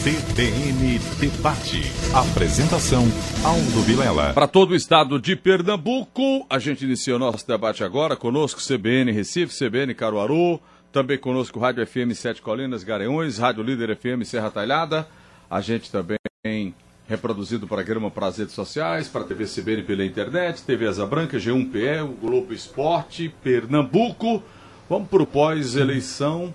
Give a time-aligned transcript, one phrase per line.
[0.00, 1.82] CBN Debate.
[2.14, 3.04] Apresentação
[3.44, 4.32] Aldo Vilela.
[4.32, 8.16] Para todo o estado de Pernambuco, a gente inicia o nosso debate agora.
[8.16, 10.58] Conosco CBN Recife, CBN Caruaru,
[10.90, 15.06] também conosco Rádio FM Sete Colinas, Gareões, Rádio Líder FM Serra Talhada.
[15.50, 16.74] A gente também
[17.06, 21.04] reproduzido o programa para as redes sociais, para a TV CBN pela internet, TV Asa
[21.04, 24.42] Branca, G1PE, o Globo Esporte, Pernambuco.
[24.88, 26.54] Vamos para o pós-eleição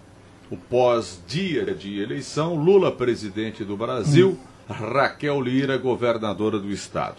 [0.50, 7.18] o pós-dia de eleição, Lula presidente do Brasil, Raquel Lira governadora do estado.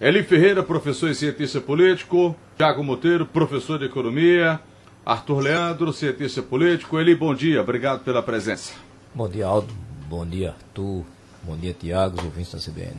[0.00, 4.60] Eli Ferreira, professor e cientista político, Tiago Monteiro, professor de economia,
[5.04, 6.98] Arthur Leandro, cientista político.
[6.98, 8.74] Eli, bom dia, obrigado pela presença.
[9.14, 9.72] Bom dia, Aldo.
[10.08, 11.04] Bom dia, Arthur.
[11.42, 12.96] Bom dia, Tiago, ouvintes da CBN.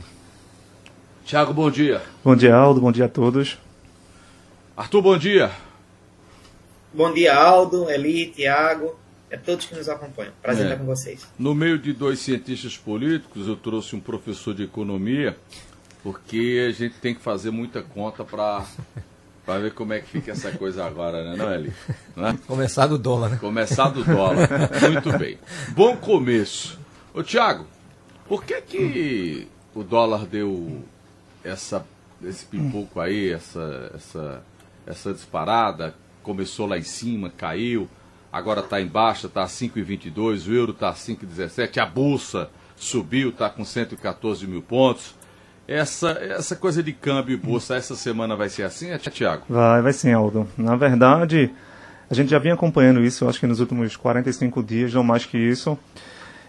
[1.24, 2.02] Tiago, bom dia.
[2.24, 2.80] Bom dia, Aldo.
[2.80, 3.58] Bom dia a todos.
[4.76, 5.50] Arthur, bom dia.
[6.92, 8.96] Bom dia, Aldo, Eli, Tiago
[9.30, 10.32] é todos que nos acompanham.
[10.40, 10.68] Prazer é.
[10.70, 11.26] estar com vocês.
[11.38, 15.36] No meio de dois cientistas políticos, eu trouxe um professor de economia,
[16.02, 18.64] porque a gente tem que fazer muita conta para
[19.44, 21.72] para ver como é que fica essa coisa agora, né, não, Eli?
[22.14, 22.36] Não é?
[22.46, 23.38] Começar do dólar, né?
[23.40, 24.46] Começar do dólar.
[24.92, 25.38] Muito bem.
[25.70, 26.78] Bom começo.
[27.14, 27.66] Ô, Tiago,
[28.26, 30.84] por que que o dólar deu
[31.42, 31.82] essa,
[32.22, 34.42] esse pipoco aí, essa, essa,
[34.86, 35.94] essa disparada?
[36.22, 37.88] Começou lá em cima, caiu
[38.32, 43.30] agora está em baixa, está a 5,22, o euro está a 5,17, a bolsa subiu,
[43.30, 45.14] está com 114 mil pontos.
[45.66, 49.44] Essa, essa coisa de câmbio e bolsa, essa semana vai ser assim, é, Tiago?
[49.48, 50.48] Vai, vai sim, Aldo.
[50.56, 51.50] Na verdade,
[52.08, 55.36] a gente já vinha acompanhando isso, acho que nos últimos 45 dias, não mais que
[55.36, 55.78] isso.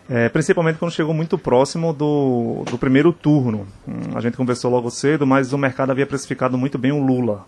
[0.10, 3.68] É, principalmente quando chegou muito próximo do, do primeiro turno.
[3.88, 7.46] Hum, a gente conversou logo cedo, mas o mercado havia precificado muito bem o Lula.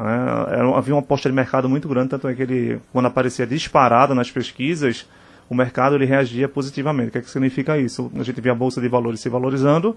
[0.00, 4.14] É, havia uma aposta de mercado muito grande, tanto é que ele, quando aparecia disparado
[4.14, 5.06] nas pesquisas,
[5.48, 7.08] o mercado ele reagia positivamente.
[7.08, 8.10] O que, é que significa isso?
[8.18, 9.96] A gente via a bolsa de valores se valorizando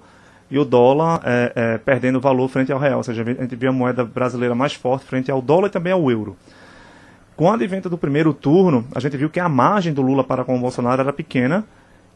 [0.51, 2.97] e o dólar é, é, perdendo valor frente ao real.
[2.97, 5.93] Ou seja, a gente via a moeda brasileira mais forte frente ao dólar e também
[5.93, 6.36] ao euro.
[7.36, 10.43] Com o advento do primeiro turno, a gente viu que a margem do Lula para
[10.43, 11.63] com o Bolsonaro era pequena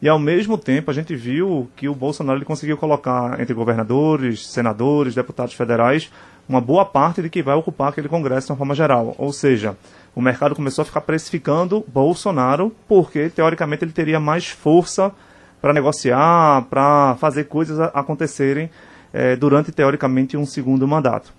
[0.00, 4.46] e ao mesmo tempo a gente viu que o Bolsonaro ele conseguiu colocar entre governadores,
[4.46, 6.10] senadores, deputados federais
[6.48, 9.14] uma boa parte de que vai ocupar aquele Congresso de uma forma geral.
[9.18, 9.76] Ou seja,
[10.14, 15.12] o mercado começou a ficar precificando Bolsonaro porque, teoricamente, ele teria mais força
[15.60, 18.70] para negociar, para fazer coisas acontecerem
[19.12, 21.32] é, durante, teoricamente, um segundo mandato.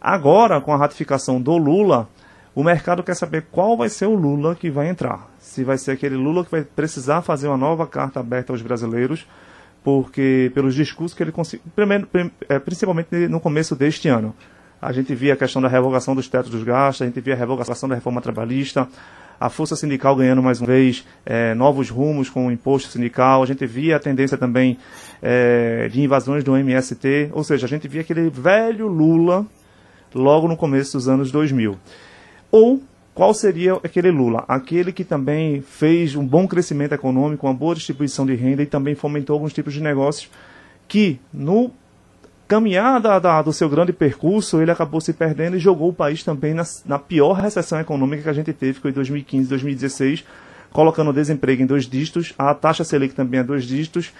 [0.00, 2.08] Agora, com a ratificação do Lula,
[2.54, 5.30] o mercado quer saber qual vai ser o Lula que vai entrar.
[5.38, 9.26] Se vai ser aquele Lula que vai precisar fazer uma nova carta aberta aos brasileiros,
[9.82, 11.64] porque pelos discursos que ele conseguiu,
[12.48, 14.34] é, principalmente no começo deste ano.
[14.80, 17.36] A gente via a questão da revogação dos tetos dos gastos, a gente via a
[17.36, 18.88] revogação da reforma trabalhista,
[19.38, 23.46] a força sindical ganhando mais uma vez é, novos rumos com o imposto sindical, a
[23.46, 24.78] gente via a tendência também
[25.20, 29.46] é, de invasões do MST, ou seja, a gente via aquele velho Lula
[30.14, 31.76] logo no começo dos anos 2000.
[32.50, 32.82] Ou
[33.14, 34.44] qual seria aquele Lula?
[34.48, 38.94] Aquele que também fez um bom crescimento econômico, uma boa distribuição de renda e também
[38.94, 40.30] fomentou alguns tipos de negócios
[40.88, 41.70] que, no
[42.48, 46.22] caminhar da, da, do seu grande percurso, ele acabou se perdendo e jogou o país
[46.22, 50.24] também na, na pior recessão econômica que a gente teve, que foi em 2015, 2016,
[50.70, 54.10] colocando o desemprego em dois dígitos, a taxa Selic também a dois dígitos,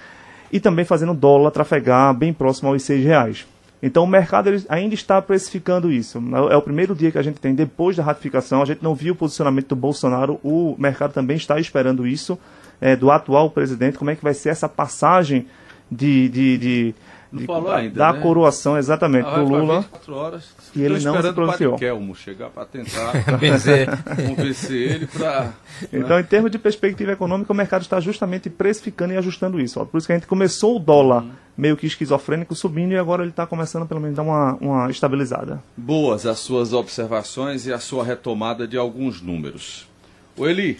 [0.53, 3.47] e também fazendo o dólar trafegar bem próximo aos seis reais.
[3.83, 6.23] Então o mercado ainda está precificando isso.
[6.51, 8.63] É o primeiro dia que a gente tem depois da ratificação.
[8.63, 10.39] A gente não viu o posicionamento do Bolsonaro.
[10.43, 12.39] O mercado também está esperando isso
[12.81, 13.99] é, do atual presidente.
[13.99, 15.47] Como é que vai ser essa passagem
[15.91, 16.95] de, de, de
[17.33, 18.21] não falou ainda, da né?
[18.21, 19.85] coroação exatamente ah, do Lula.
[20.09, 20.51] horas.
[20.77, 21.79] E ele não se pronunciou.
[21.79, 23.89] Kelmo chegar para tentar convencer
[24.93, 25.45] ele para.
[25.45, 25.55] Né?
[25.93, 29.81] Então, em termos de perspectiva econômica, o mercado está justamente precificando e ajustando isso.
[29.81, 29.87] Ó.
[29.87, 31.31] Por isso que a gente começou o dólar uhum.
[31.57, 34.91] meio que esquizofrênico subindo e agora ele está começando pelo menos a dar uma, uma
[34.91, 35.63] estabilizada.
[35.77, 39.89] Boas as suas observações e a sua retomada de alguns números.
[40.37, 40.79] O Eli,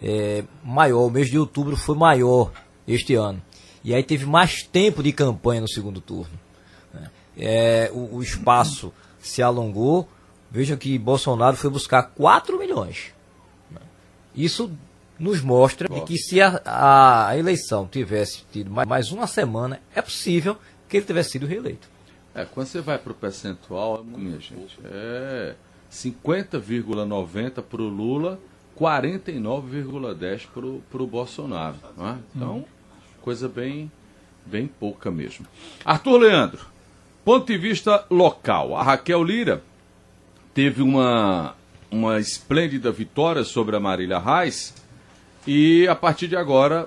[0.03, 2.53] é, maior, o mês de outubro foi maior
[2.87, 3.43] este ano.
[3.83, 6.39] E aí teve mais tempo de campanha no segundo turno.
[6.93, 7.11] Né?
[7.37, 10.09] É, o, o, espaço se alongou.
[10.51, 13.13] Vejam que Bolsonaro foi buscar 4 milhões.
[13.71, 13.81] Né?
[14.35, 14.71] Isso
[15.19, 16.61] nos mostra que se a,
[17.29, 20.57] a, eleição tivesse tido mais, mais uma semana, é possível
[20.89, 21.89] que ele tivesse sido reeleito.
[22.37, 25.55] É, quando você vai para o percentual, minha gente, é
[25.91, 28.39] 50,90 para o Lula,
[28.79, 30.47] 49,10
[30.91, 31.77] para o Bolsonaro.
[31.99, 32.17] É?
[32.35, 32.67] Então,
[33.23, 33.91] coisa bem,
[34.45, 35.47] bem pouca mesmo.
[35.83, 36.67] Arthur Leandro,
[37.25, 38.77] ponto de vista local.
[38.77, 39.63] A Raquel Lira
[40.53, 41.55] teve uma,
[41.91, 44.75] uma esplêndida vitória sobre a Marília Reis
[45.47, 46.87] e a partir de agora,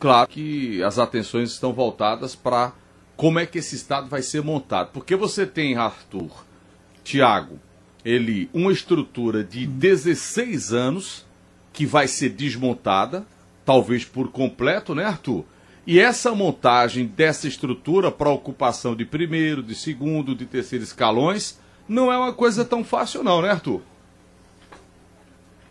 [0.00, 2.72] claro que as atenções estão voltadas para
[3.18, 4.92] como é que esse Estado vai ser montado.
[4.92, 6.30] Porque você tem, Arthur,
[7.02, 7.58] Tiago,
[8.04, 11.26] ele uma estrutura de 16 anos
[11.72, 13.26] que vai ser desmontada,
[13.64, 15.44] talvez por completo, né, Arthur?
[15.84, 22.12] E essa montagem dessa estrutura para ocupação de primeiro, de segundo, de terceiro escalões não
[22.12, 23.82] é uma coisa tão fácil, não, né, Arthur?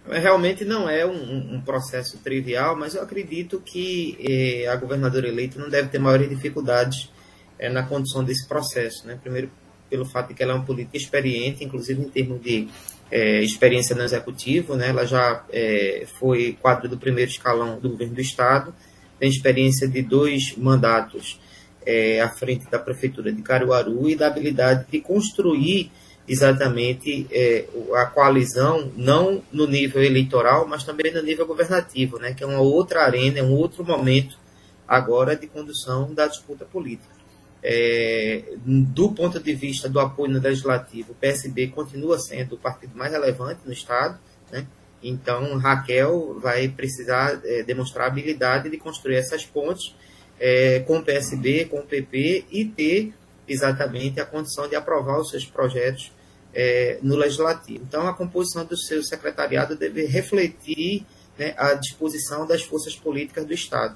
[0.06, 5.58] Realmente não é um, um processo trivial, mas eu acredito que eh, a governadora eleita
[5.58, 7.10] não deve ter maiores dificuldades
[7.60, 9.06] é, na condução desse processo.
[9.08, 9.18] Né?
[9.22, 9.50] Primeiro,
[9.90, 12.68] pelo fato de que ela é uma política experiente, inclusive em termos de
[13.10, 14.90] é, experiência no executivo, né?
[14.90, 18.74] ela já é, foi quadro do primeiro escalão do governo do Estado,
[19.20, 21.40] tem experiência de dois mandatos
[21.86, 25.90] é, à frente da Prefeitura de Caruaru e da habilidade de construir
[26.28, 27.66] exatamente é,
[27.96, 32.34] a coalizão, não no nível eleitoral, mas também no nível governativo, né?
[32.34, 34.38] que é uma outra arena, é um outro momento
[34.86, 37.17] agora de condução da disputa política.
[37.64, 42.96] É, do ponto de vista do apoio no legislativo, o PSB continua sendo o partido
[42.96, 44.20] mais relevante no Estado,
[44.52, 44.66] né?
[45.02, 49.96] então Raquel vai precisar é, demonstrar a habilidade de construir essas pontes
[50.40, 53.14] é, com o PSB, com o PP e ter
[53.48, 56.12] exatamente a condição de aprovar os seus projetos
[56.54, 57.84] é, no legislativo.
[57.88, 61.06] Então, a composição do seu secretariado deve refletir
[61.38, 63.96] né, a disposição das forças políticas do Estado.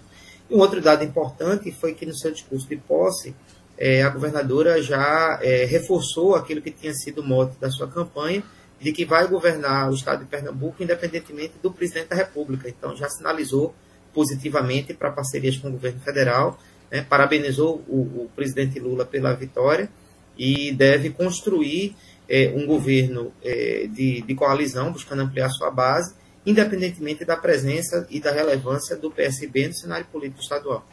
[0.51, 3.33] Um outro dado importante foi que no seu discurso de posse,
[3.77, 8.43] é, a governadora já é, reforçou aquilo que tinha sido o mote da sua campanha,
[8.77, 12.67] de que vai governar o estado de Pernambuco independentemente do presidente da República.
[12.67, 13.73] Então, já sinalizou
[14.13, 16.59] positivamente para parcerias com o governo federal,
[16.91, 19.89] né, parabenizou o, o, presidente Lula pela vitória
[20.37, 21.95] e deve construir
[22.27, 26.13] é, um governo de, de coalizão, buscando ampliar sua base
[26.45, 30.85] independentemente da presença e da relevância do PSB no cenário político estadual.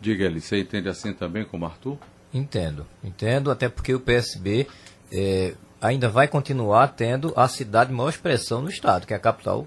[0.00, 1.98] Diga ele, você entende assim também como Arthur?
[2.32, 4.66] Entendo, entendo, até porque o PSB
[5.12, 9.20] é, ainda vai continuar tendo a cidade de maior expressão no Estado, que é a
[9.20, 9.66] capital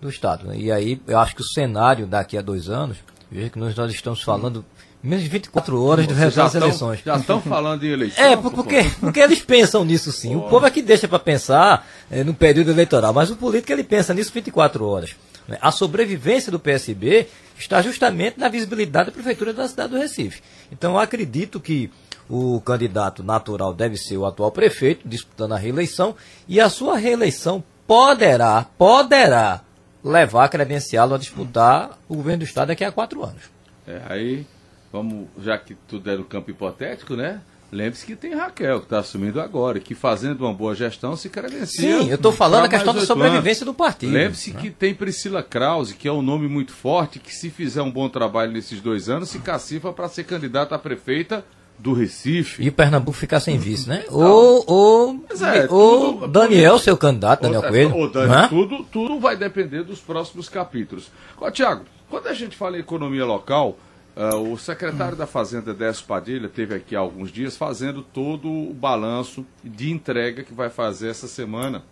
[0.00, 0.48] do Estado.
[0.48, 0.58] Né?
[0.58, 2.98] E aí eu acho que o cenário daqui a dois anos,
[3.30, 4.64] veja que nós, nós estamos falando
[5.02, 7.00] menos de 24 horas do resultado das eleições.
[7.04, 8.24] Já estão falando em eleição?
[8.24, 10.34] É, porque, porque eles pensam nisso sim.
[10.36, 13.84] O povo é que deixa para pensar é, no período eleitoral, mas o político ele
[13.84, 15.14] pensa nisso 24 horas.
[15.46, 15.56] Né?
[15.60, 20.42] A sobrevivência do PSB está justamente na visibilidade da Prefeitura da cidade do Recife.
[20.70, 21.90] Então eu acredito que
[22.28, 26.14] o candidato natural deve ser o atual prefeito, disputando a reeleição,
[26.46, 29.62] e a sua reeleição poderá, poderá
[30.04, 33.42] levar credenciá-lo a disputar o governo do Estado daqui a quatro anos.
[33.86, 34.46] É, aí
[34.92, 37.40] vamos, já que tudo é no campo hipotético, né?
[37.70, 42.00] Lembre-se que tem Raquel, que está assumindo agora, que fazendo uma boa gestão se credencia.
[42.00, 43.74] Sim, eu estou falando da questão da sobrevivência anos.
[43.74, 44.10] do partido.
[44.10, 44.60] Lembre-se né?
[44.60, 48.08] que tem Priscila Krause, que é um nome muito forte, que se fizer um bom
[48.08, 51.44] trabalho nesses dois anos, se cacifa para ser candidata a prefeita
[51.78, 52.62] do Recife.
[52.62, 54.02] E Pernambuco ficar sem vice, né?
[54.08, 57.94] Ou, ou, é, ou Daniel, seu candidato, Daniel Coelho.
[57.94, 61.10] Ou Daniel, tudo, tudo vai depender dos próximos capítulos.
[61.38, 63.78] Ó, Tiago, quando a gente fala em economia local,
[64.18, 68.74] Uh, o secretário da Fazenda, Décio Padilha, teve aqui há alguns dias fazendo todo o
[68.74, 71.84] balanço de entrega que vai fazer essa semana,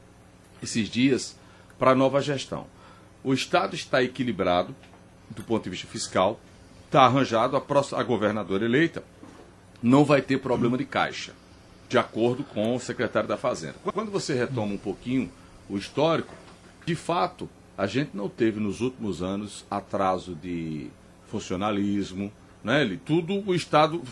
[0.60, 1.38] esses dias,
[1.78, 2.66] para a nova gestão.
[3.22, 4.74] O Estado está equilibrado
[5.30, 6.40] do ponto de vista fiscal,
[6.86, 9.04] está arranjado, a, próxima, a governadora eleita
[9.80, 11.32] não vai ter problema de caixa,
[11.88, 13.76] de acordo com o secretário da Fazenda.
[13.94, 15.30] Quando você retoma um pouquinho
[15.68, 16.34] o histórico,
[16.84, 20.90] de fato, a gente não teve nos últimos anos atraso de
[21.28, 22.82] funcionalismo, né?
[22.82, 24.02] Ele, tudo o Estado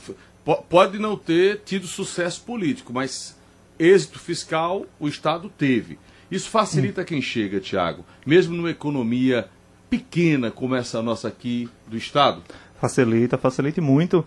[0.69, 3.37] pode não ter tido sucesso político, mas
[3.79, 5.99] êxito fiscal o Estado teve.
[6.31, 7.05] Isso facilita hum.
[7.05, 9.49] quem chega, Tiago, mesmo numa economia
[9.91, 12.43] pequena como essa nossa aqui do Estado?
[12.81, 14.27] Facilita, facilita muito.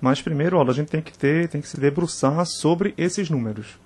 [0.00, 3.78] Mas primeiro, olha, a gente tem que ter, tem que se debruçar sobre esses números.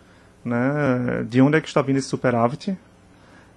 [0.45, 1.25] Né?
[1.29, 2.77] De onde é que está vindo esse superávit?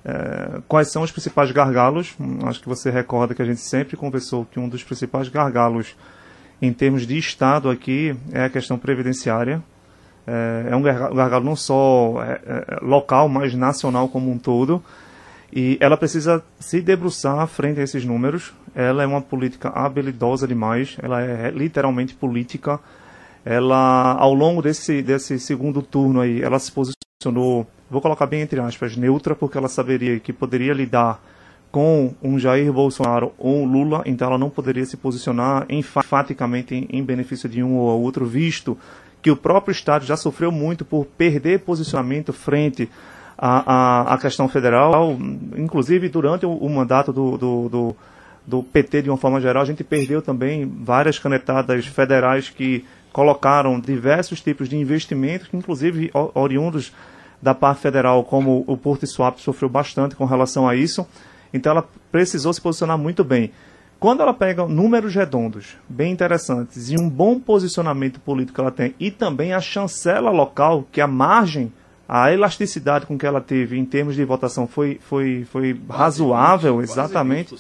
[0.05, 2.15] É, quais são os principais gargalos?
[2.45, 5.95] Acho que você recorda que a gente sempre conversou que um dos principais gargalos
[6.61, 9.61] em termos de Estado aqui é a questão previdenciária.
[10.25, 14.83] é, é um gargalo não só é, é, local, mas nacional como um todo.
[15.55, 18.53] E ela precisa se debruçar frente a esses números.
[18.73, 22.79] Ela é uma política habilidosa demais, ela é literalmente política.
[23.45, 28.59] Ela, ao longo desse, desse segundo turno aí, ela se posicionou, vou colocar bem entre
[28.59, 31.21] aspas, neutra, porque ela saberia que poderia lidar
[31.73, 37.03] com um Jair Bolsonaro ou um Lula, então ela não poderia se posicionar enfaticamente em,
[37.03, 38.77] benefício de um ou outro, visto
[39.23, 42.87] que o próprio Estado já sofreu muito por perder posicionamento frente
[43.35, 45.17] à, à, à questão federal,
[45.57, 47.95] inclusive durante o, o mandato do, do, do,
[48.45, 53.79] do, PT de uma forma geral, a gente perdeu também várias canetadas federais que colocaram
[53.79, 56.93] diversos tipos de investimentos, inclusive oriundos
[57.43, 61.05] da parte federal, como o Porto Swap sofreu bastante com relação a isso.
[61.53, 63.51] Então ela precisou se posicionar muito bem.
[63.99, 68.95] Quando ela pega números redondos, bem interessantes, e um bom posicionamento político que ela tem,
[68.99, 71.71] e também a chancela local, que a margem,
[72.07, 77.55] a elasticidade com que ela teve em termos de votação foi, foi, foi razoável, exatamente,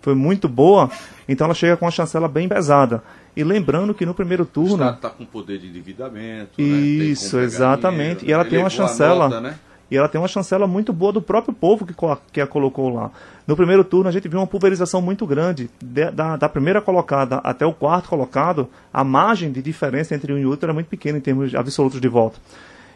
[0.00, 0.90] foi muito boa,
[1.28, 3.02] então ela chega com uma chancela bem pesada.
[3.36, 4.72] E lembrando que no primeiro turno.
[4.72, 6.60] O Estado está com poder de endividamento.
[6.60, 7.44] Isso, né?
[7.44, 8.20] exatamente.
[8.20, 9.28] Dinheiro, e ela tem uma chancela.
[9.28, 9.58] Nota, né?
[9.90, 11.94] E ela tem uma chancela muito boa do próprio povo que,
[12.32, 13.10] que a colocou lá.
[13.46, 15.68] No primeiro turno, a gente viu uma pulverização muito grande.
[15.80, 20.38] De, da, da, primeira colocada até o quarto colocado, a margem de diferença entre um
[20.38, 22.40] e outro era muito pequena em termos absolutos de voto.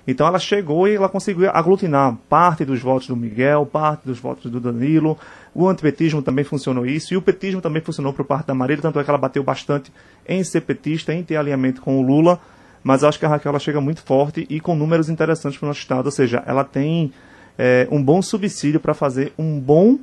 [0.08, 4.50] Então ela chegou e ela conseguiu aglutinar parte dos votos do Miguel, parte dos votos
[4.50, 5.18] do Danilo.
[5.54, 7.12] O antipetismo também funcionou isso.
[7.12, 9.92] E o petismo também funcionou por parte da Marília, tanto é que ela bateu bastante
[10.26, 12.40] em ser petista, em ter alinhamento com o Lula
[12.82, 15.68] mas acho que a Raquel ela chega muito forte e com números interessantes para o
[15.68, 17.12] nosso estado, ou seja, ela tem
[17.58, 19.98] é, um bom subsídio para fazer um bom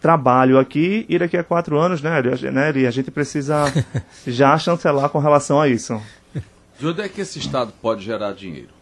[0.00, 2.20] trabalho aqui e daqui a quatro anos, né,
[2.52, 3.64] né a gente precisa
[4.26, 6.00] já chancelar com relação a isso.
[6.78, 8.79] De onde é que esse estado pode gerar dinheiro?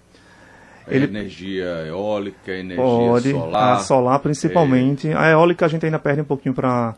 [0.91, 1.07] É Ele...
[1.07, 3.77] Energia eólica, energia pode, solar?
[3.77, 5.09] A solar principalmente.
[5.09, 5.15] É...
[5.15, 6.95] A eólica a gente ainda perde um pouquinho para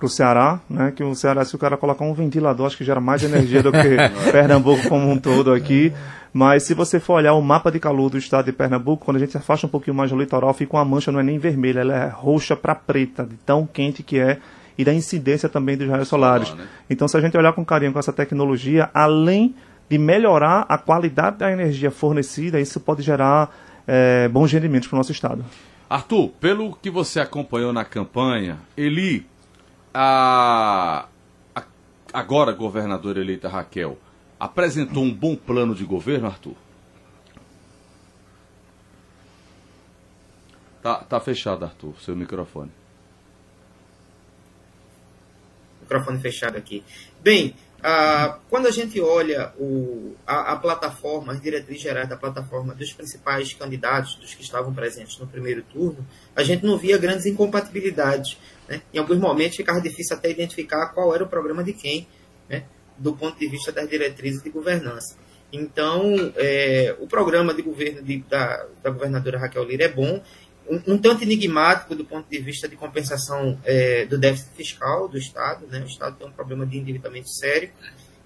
[0.00, 0.92] para o Ceará, né?
[0.96, 3.70] Que o Ceará, se o cara colocar um ventilador, acho que gera mais energia do
[3.70, 3.96] que
[4.32, 5.92] Pernambuco como um todo aqui.
[6.32, 9.20] Mas se você for olhar o mapa de calor do estado de Pernambuco, quando a
[9.20, 11.80] gente se afasta um pouquinho mais do litoral, fica uma mancha, não é nem vermelha,
[11.80, 14.38] ela é roxa para preta, de tão quente que é,
[14.78, 16.54] e da incidência também dos raios solares.
[16.54, 16.64] Né?
[16.88, 19.54] Então, se a gente olhar com carinho com essa tecnologia, além
[19.90, 23.52] de melhorar a qualidade da energia fornecida, isso pode gerar
[23.88, 25.44] é, bons rendimentos para o nosso estado.
[25.88, 29.26] Arthur, pelo que você acompanhou na campanha, Eli
[29.92, 31.06] a,
[31.52, 31.64] a
[32.12, 33.98] agora governadora eleita Raquel
[34.38, 36.54] apresentou um bom plano de governo, Arthur?
[40.80, 42.70] Tá, tá fechado, Arthur, seu microfone.
[45.82, 46.84] Microfone fechado aqui.
[47.20, 52.74] Bem, ah, quando a gente olha o, a, a, plataforma, as diretrizes gerais da plataforma
[52.74, 56.06] dos principais candidatos, dos que estavam presentes no primeiro turno,
[56.36, 58.36] a gente não via grandes incompatibilidades.
[58.68, 58.82] Né?
[58.92, 62.06] Em alguns momentos ficava difícil até identificar qual era o programa de quem,
[62.48, 62.64] né?
[62.98, 65.16] do ponto de vista das diretrizes de governança.
[65.52, 70.22] Então, é, o programa de governo de, da, da governadora Raquel Lira é bom,
[70.70, 75.18] um, um, tanto enigmático do ponto de vista de compensação é, do déficit fiscal do
[75.18, 75.66] Estado.
[75.66, 75.80] Né?
[75.80, 77.70] O Estado tem um problema de endividamento sério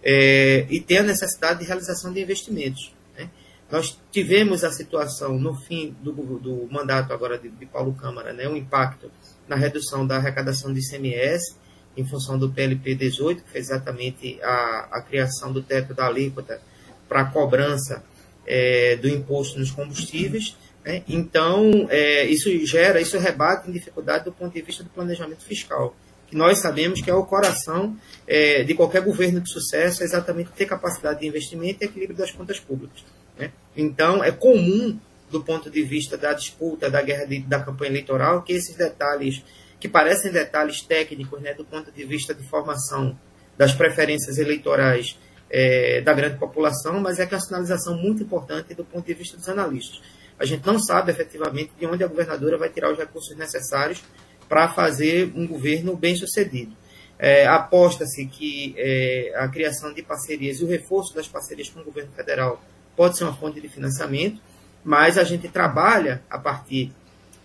[0.02, 2.94] é, e tem a necessidade de realização de investimentos.
[3.16, 3.30] Né?
[3.70, 8.46] Nós tivemos a situação no fim do, do mandato agora de, de Paulo Câmara, né?
[8.46, 9.10] um impacto
[9.48, 11.56] na redução da arrecadação de ICMS
[11.96, 16.60] em função do PLP 18, que foi exatamente a, a criação do teto da alíquota
[17.08, 18.04] para a cobrança
[18.46, 20.56] é, do imposto nos combustíveis.
[20.84, 21.02] Né?
[21.08, 25.96] Então, é, isso gera, isso rebate em dificuldade do ponto de vista do planejamento fiscal,
[26.26, 30.50] que nós sabemos que é o coração é, de qualquer governo de sucesso, é exatamente
[30.52, 33.02] ter capacidade de investimento e equilíbrio das contas públicas.
[33.38, 33.50] Né?
[33.74, 34.98] Então, é comum,
[35.30, 39.42] do ponto de vista da disputa, da guerra de, da campanha eleitoral, que esses detalhes,
[39.80, 43.18] que parecem detalhes técnicos, né, do ponto de vista de formação
[43.56, 45.18] das preferências eleitorais
[45.50, 49.14] é, da grande população, mas é que é uma sinalização muito importante do ponto de
[49.14, 50.00] vista dos analistas
[50.38, 54.02] a gente não sabe efetivamente de onde a governadora vai tirar os recursos necessários
[54.48, 56.76] para fazer um governo bem sucedido.
[57.18, 61.84] É, Aposta-se que é, a criação de parcerias e o reforço das parcerias com o
[61.84, 62.62] governo federal
[62.96, 64.40] pode ser uma fonte de financiamento,
[64.84, 66.92] mas a gente trabalha a partir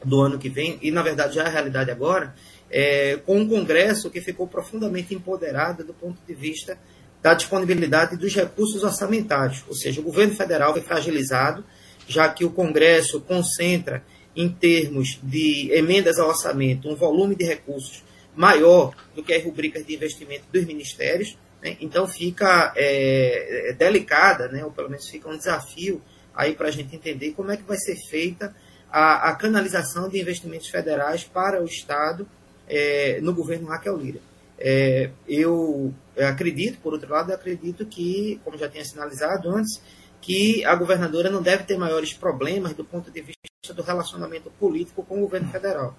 [0.03, 2.34] do ano que vem, e na verdade já é a realidade agora,
[2.69, 6.77] é, com um Congresso que ficou profundamente empoderado do ponto de vista
[7.22, 11.63] da disponibilidade dos recursos orçamentários, ou seja, o governo federal foi fragilizado
[12.10, 14.04] já que o Congresso concentra,
[14.36, 18.04] em termos de emendas ao orçamento, um volume de recursos
[18.36, 21.38] maior do que as rubricas de investimento dos ministérios.
[21.62, 21.78] Né?
[21.80, 24.66] Então fica é, é, delicada, né?
[24.66, 26.01] ou pelo menos fica um desafio
[26.34, 28.56] aí para a gente entender como é que vai ser feita
[28.92, 32.28] a, a canalização de investimentos federais para o Estado
[32.68, 34.20] é, no governo Raquel Lira.
[34.58, 39.80] É, eu, acredito, por outro lado, acredito que, como já tinha sinalizado antes,
[40.21, 45.03] que a governadora não deve ter maiores problemas do ponto de vista do relacionamento político
[45.03, 45.97] com o governo federal.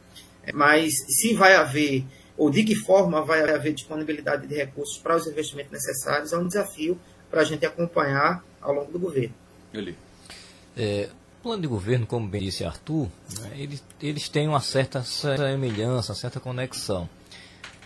[0.52, 2.04] Mas se vai haver,
[2.36, 6.46] ou de que forma vai haver disponibilidade de recursos para os investimentos necessários, é um
[6.46, 6.98] desafio
[7.30, 9.34] para a gente acompanhar ao longo do governo.
[9.72, 9.96] Ele.
[10.76, 11.08] É,
[11.38, 13.08] o plano de governo, como bem disse Arthur,
[13.40, 17.08] né, eles, eles têm uma certa semelhança, certa conexão.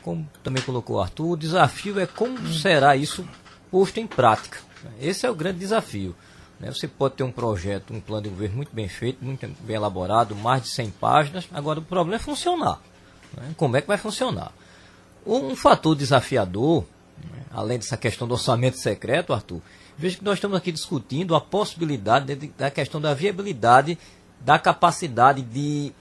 [0.02, 3.26] Como também colocou Arthur, o desafio é como será isso
[3.74, 4.58] posto em prática.
[5.00, 6.14] Esse é o grande desafio.
[6.60, 6.70] Né?
[6.70, 10.36] Você pode ter um projeto, um plano de governo muito bem feito, muito bem elaborado,
[10.36, 11.48] mais de 100 páginas.
[11.52, 12.80] Agora, o problema é funcionar.
[13.36, 13.52] Né?
[13.56, 14.52] Como é que vai funcionar?
[15.26, 16.84] Um fator desafiador,
[17.18, 17.42] né?
[17.50, 19.60] além dessa questão do orçamento secreto, Arthur,
[19.98, 23.98] veja que nós estamos aqui discutindo a possibilidade de, da questão da viabilidade
[24.40, 25.92] da capacidade de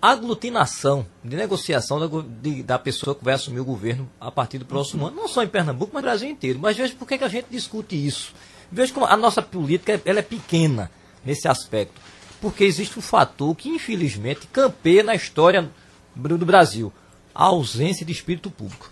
[0.00, 2.06] aglutinação, de negociação da,
[2.40, 5.42] de, da pessoa que vai assumir o governo a partir do próximo ano, não só
[5.42, 6.58] em Pernambuco, mas no Brasil inteiro.
[6.58, 8.32] Mas veja por que, a gente discute isso.
[8.70, 10.90] Veja como a nossa política ela é pequena
[11.24, 12.00] nesse aspecto.
[12.40, 15.68] Porque existe um fator que, infelizmente, campeia na história
[16.14, 16.92] do Brasil:
[17.34, 18.90] a ausência de espírito público.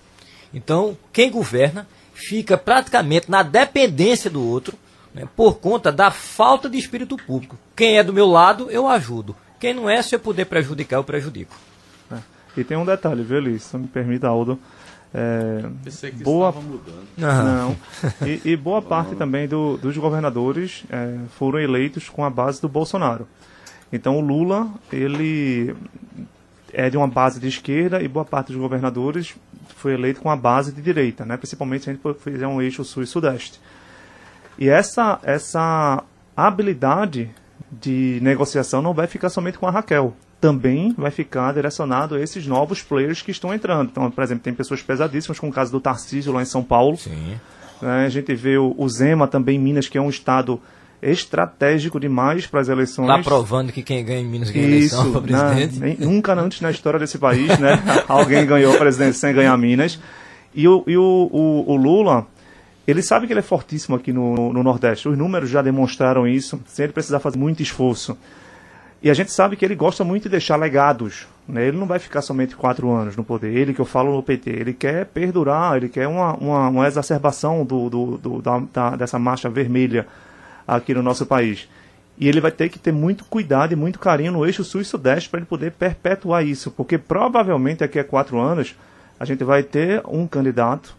[0.52, 4.76] Então, quem governa fica praticamente na dependência do outro
[5.16, 7.58] né, por conta da falta de espírito público.
[7.76, 9.36] Quem é do meu lado, eu ajudo.
[9.58, 11.54] Quem não é, se eu puder prejudicar, eu prejudico.
[12.12, 12.18] É.
[12.56, 13.62] E tem um detalhe, viu, Liz?
[13.62, 14.58] Se me permita, Aldo.
[15.14, 16.50] É, Pensei que boa...
[16.50, 17.06] estava mudando.
[17.16, 17.76] Não.
[18.26, 22.68] E, e boa parte também do, dos governadores é, foram eleitos com a base do
[22.68, 23.26] Bolsonaro.
[23.92, 25.74] Então o Lula, ele
[26.72, 29.34] é de uma base de esquerda e boa parte dos governadores
[29.76, 31.36] foi eleito com a base de direita, né?
[31.36, 33.60] principalmente se a gente fizer um eixo sul e sudeste.
[34.58, 36.02] E essa, essa
[36.36, 37.30] habilidade
[37.70, 40.14] de negociação não vai ficar somente com a Raquel.
[40.40, 43.88] Também vai ficar direcionado a esses novos players que estão entrando.
[43.90, 46.96] Então, por exemplo, tem pessoas pesadíssimas, como o caso do Tarcísio lá em São Paulo.
[46.96, 47.40] Sim.
[47.82, 50.60] É, a gente vê o, o Zema também em Minas, que é um estado
[51.02, 53.08] estratégico demais para as eleições.
[53.08, 55.78] Está provando que quem ganha em Minas ganha Isso, eleição para presidente.
[55.78, 55.96] Né?
[55.98, 57.82] Nunca antes na história desse país, né?
[58.08, 59.98] Alguém ganhou presidente sem ganhar Minas.
[60.54, 62.26] E o, e o, o, o Lula,
[62.86, 65.08] ele sabe que ele é fortíssimo aqui no, no, Nordeste.
[65.08, 68.16] Os números já demonstraram isso, sem ele precisar fazer muito esforço.
[69.02, 71.26] E a gente sabe que ele gosta muito de deixar legados.
[71.48, 71.66] Né?
[71.66, 73.54] Ele não vai ficar somente quatro anos no poder.
[73.54, 74.50] Ele que eu falo no PT.
[74.50, 79.18] Ele quer perdurar, ele quer uma, uma, uma exacerbação do, do, do da, da, dessa
[79.18, 80.06] marcha vermelha
[80.66, 81.68] aqui no nosso país.
[82.18, 84.84] E ele vai ter que ter muito cuidado e muito carinho no eixo sul e
[84.84, 86.70] sudeste para ele poder perpetuar isso.
[86.70, 88.76] Porque provavelmente daqui a quatro anos
[89.18, 90.96] a gente vai ter um candidato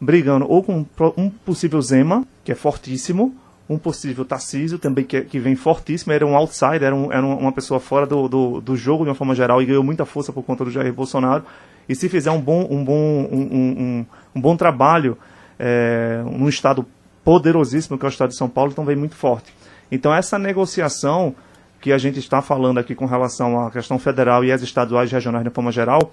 [0.00, 0.86] brigando ou com
[1.16, 3.34] um possível Zema, que é fortíssimo,
[3.68, 7.52] um possível Tarcísio, também que, que vem fortíssimo, era um outsider, era, um, era uma
[7.52, 10.42] pessoa fora do, do, do, jogo de uma forma geral e ganhou muita força por
[10.42, 11.44] conta do Jair Bolsonaro.
[11.88, 15.16] E se fizer um bom, um bom, um, um, um bom trabalho
[15.56, 16.84] é, num estado
[17.22, 19.54] poderosíssimo que é o estado de São Paulo, então vem muito forte.
[19.92, 21.34] Então essa negociação
[21.80, 25.14] que a gente está falando aqui com relação à questão federal e as estaduais e
[25.14, 26.10] regionais de forma geral,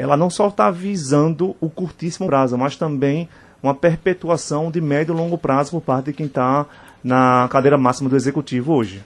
[0.00, 3.28] ela não só está visando o curtíssimo prazo, mas também
[3.62, 6.66] uma perpetuação de médio e longo prazo por parte de quem está
[7.04, 9.02] na cadeira máxima do executivo hoje.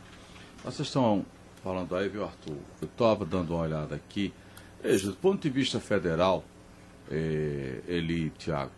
[0.64, 1.24] Vocês estão
[1.62, 2.56] falando aí, viu, Arthur?
[2.80, 4.32] Eu estava dando uma olhada aqui.
[4.82, 6.44] Veja, do ponto de vista federal,
[7.10, 8.70] é, ele, Tiago,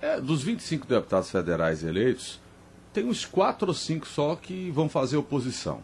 [0.00, 2.40] é, dos 25 deputados federais eleitos,
[2.92, 5.80] tem uns 4 ou 5 só que vão fazer oposição.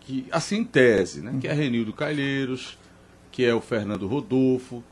[0.00, 1.38] Que, assim, em tese, né?
[1.40, 2.78] Que é Renildo Calheiros,
[3.32, 4.84] que é o Fernando Rodolfo,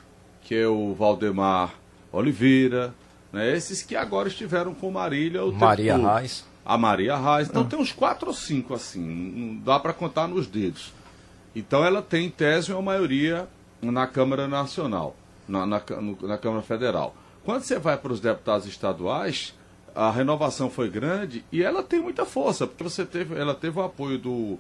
[0.43, 1.75] que é o Valdemar
[2.11, 2.93] Oliveira,
[3.33, 3.55] né?
[3.55, 5.45] esses que agora estiveram com Marília.
[5.45, 6.45] O Maria Reis.
[6.65, 7.49] A Maria Reis.
[7.49, 7.67] Então ah.
[7.67, 10.93] tem uns quatro ou cinco assim, não dá para contar nos dedos.
[11.55, 13.47] Então ela tem, em tese, uma maioria
[13.83, 15.15] na Câmara Nacional,
[15.47, 15.83] na, na,
[16.23, 17.15] na Câmara Federal.
[17.45, 19.55] Quando você vai para os deputados estaduais,
[19.95, 23.83] a renovação foi grande e ela tem muita força, porque você teve, ela teve o
[23.83, 24.59] apoio do,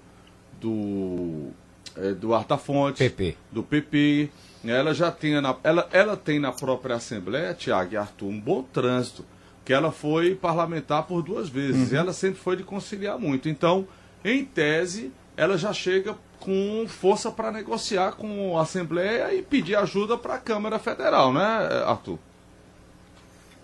[0.61, 1.51] do
[1.96, 3.37] Eduardo da Fonte, PP.
[3.50, 4.31] do PP.
[4.64, 8.62] Ela já tem na, ela, ela tem na própria Assembleia, Tiago e Arthur, um bom
[8.62, 9.24] trânsito,
[9.64, 11.88] que ela foi parlamentar por duas vezes.
[11.88, 11.96] Uhum.
[11.96, 13.48] E ela sempre foi de conciliar muito.
[13.48, 13.87] Então,
[14.24, 20.16] em tese, ela já chega com força para negociar com a Assembleia e pedir ajuda
[20.16, 21.40] para a Câmara Federal, né,
[21.87, 22.18] Arthur?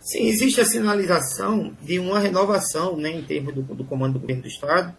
[0.01, 4.43] Sim, existe a sinalização de uma renovação né, em termos do, do comando do governo
[4.43, 4.95] do Estado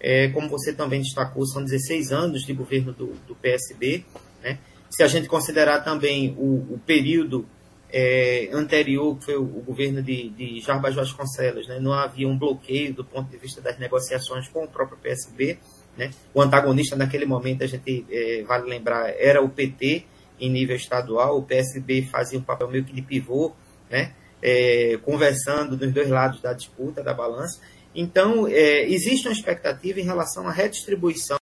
[0.00, 4.04] é, como você também destacou, são 16 anos de governo do, do PSB.
[4.42, 4.58] Né?
[4.90, 7.46] Se a gente considerar também o, o período
[7.92, 12.38] é, anterior, que foi o, o governo de, de Jarbas Vasconcelos, né, não havia um
[12.38, 15.58] bloqueio do ponto de vista das negociações com o próprio PSB.
[15.96, 16.10] Né?
[16.32, 20.04] O antagonista naquele momento, a gente é, vale lembrar, era o PT
[20.40, 23.52] em nível estadual, o PSB fazia um papel meio que de pivô,
[23.90, 24.12] né?
[24.42, 27.60] É, conversando dos dois lados da disputa, da balança.
[27.94, 31.38] Então, é, existe uma expectativa em relação à redistribuição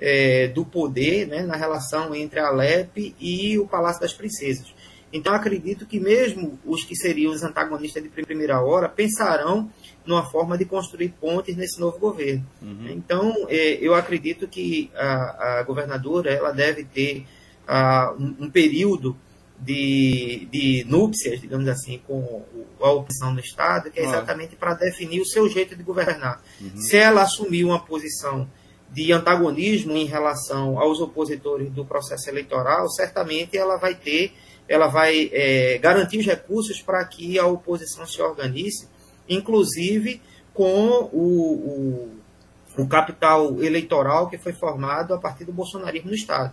[0.00, 4.74] é, do poder né, na relação entre a Alep e o Palácio das Princesas.
[5.12, 9.70] Então, acredito que mesmo os que seriam os antagonistas de primeira hora pensarão
[10.06, 12.44] numa forma de construir pontes nesse novo governo.
[12.62, 12.88] Uhum.
[12.88, 17.26] Então, é, eu acredito que a, a, governadora ela deve ter
[17.68, 19.16] uh, um, um, período
[19.62, 22.42] de, de núpcias, digamos assim, com
[22.80, 26.42] a oposição no Estado, que é exatamente para definir o seu jeito de governar.
[26.60, 26.76] Uhum.
[26.76, 28.50] Se ela assumir uma posição
[28.90, 34.32] de antagonismo em relação aos opositores do processo eleitoral, certamente ela vai ter,
[34.68, 38.88] ela vai é, garantir os recursos para que a oposição se organize,
[39.28, 40.20] inclusive
[40.52, 42.10] com o,
[42.76, 46.52] o, o capital eleitoral que foi formado a partir do bolsonarismo no Estado.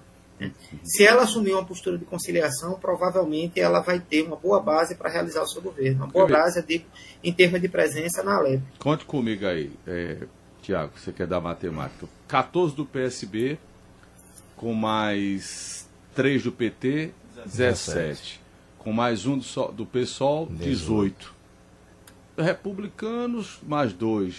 [0.84, 5.10] Se ela assumir uma postura de conciliação, provavelmente ela vai ter uma boa base para
[5.10, 6.86] realizar o seu governo, uma boa base de,
[7.24, 8.62] em termos de presença na Alep.
[8.80, 10.18] Conte comigo aí, é,
[10.62, 12.08] Tiago, você quer dar matemática.
[12.28, 13.58] 14 do PSB,
[14.56, 17.12] com mais 3 do PT,
[17.46, 17.98] 17.
[17.98, 18.42] 17.
[18.78, 20.60] Com mais um do, do PSOL, 18.
[20.70, 21.40] 18.
[22.38, 24.36] Republicanos, mais 2,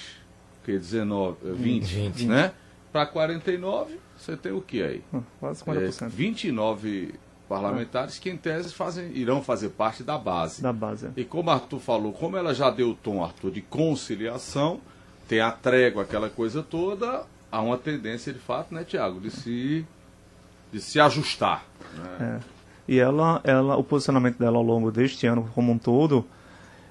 [0.64, 2.26] que 19, 20, 20.
[2.26, 2.52] né?
[2.90, 5.02] Para 49, você tem o que aí?
[5.12, 6.06] Hum, quase 50%.
[6.06, 7.14] É, 29
[7.48, 10.62] parlamentares que, em tese, fazem, irão fazer parte da base.
[10.62, 11.06] Da base.
[11.06, 11.10] É.
[11.16, 14.80] E como Arthur falou, como ela já deu o tom, Arthur, de conciliação,
[15.26, 19.84] tem a trégua, aquela coisa toda, há uma tendência, de fato, né, Tiago, de se,
[20.72, 21.64] de se ajustar.
[21.96, 22.40] Né?
[22.40, 22.60] É.
[22.86, 26.26] E ela, ela, o posicionamento dela ao longo deste ano como um todo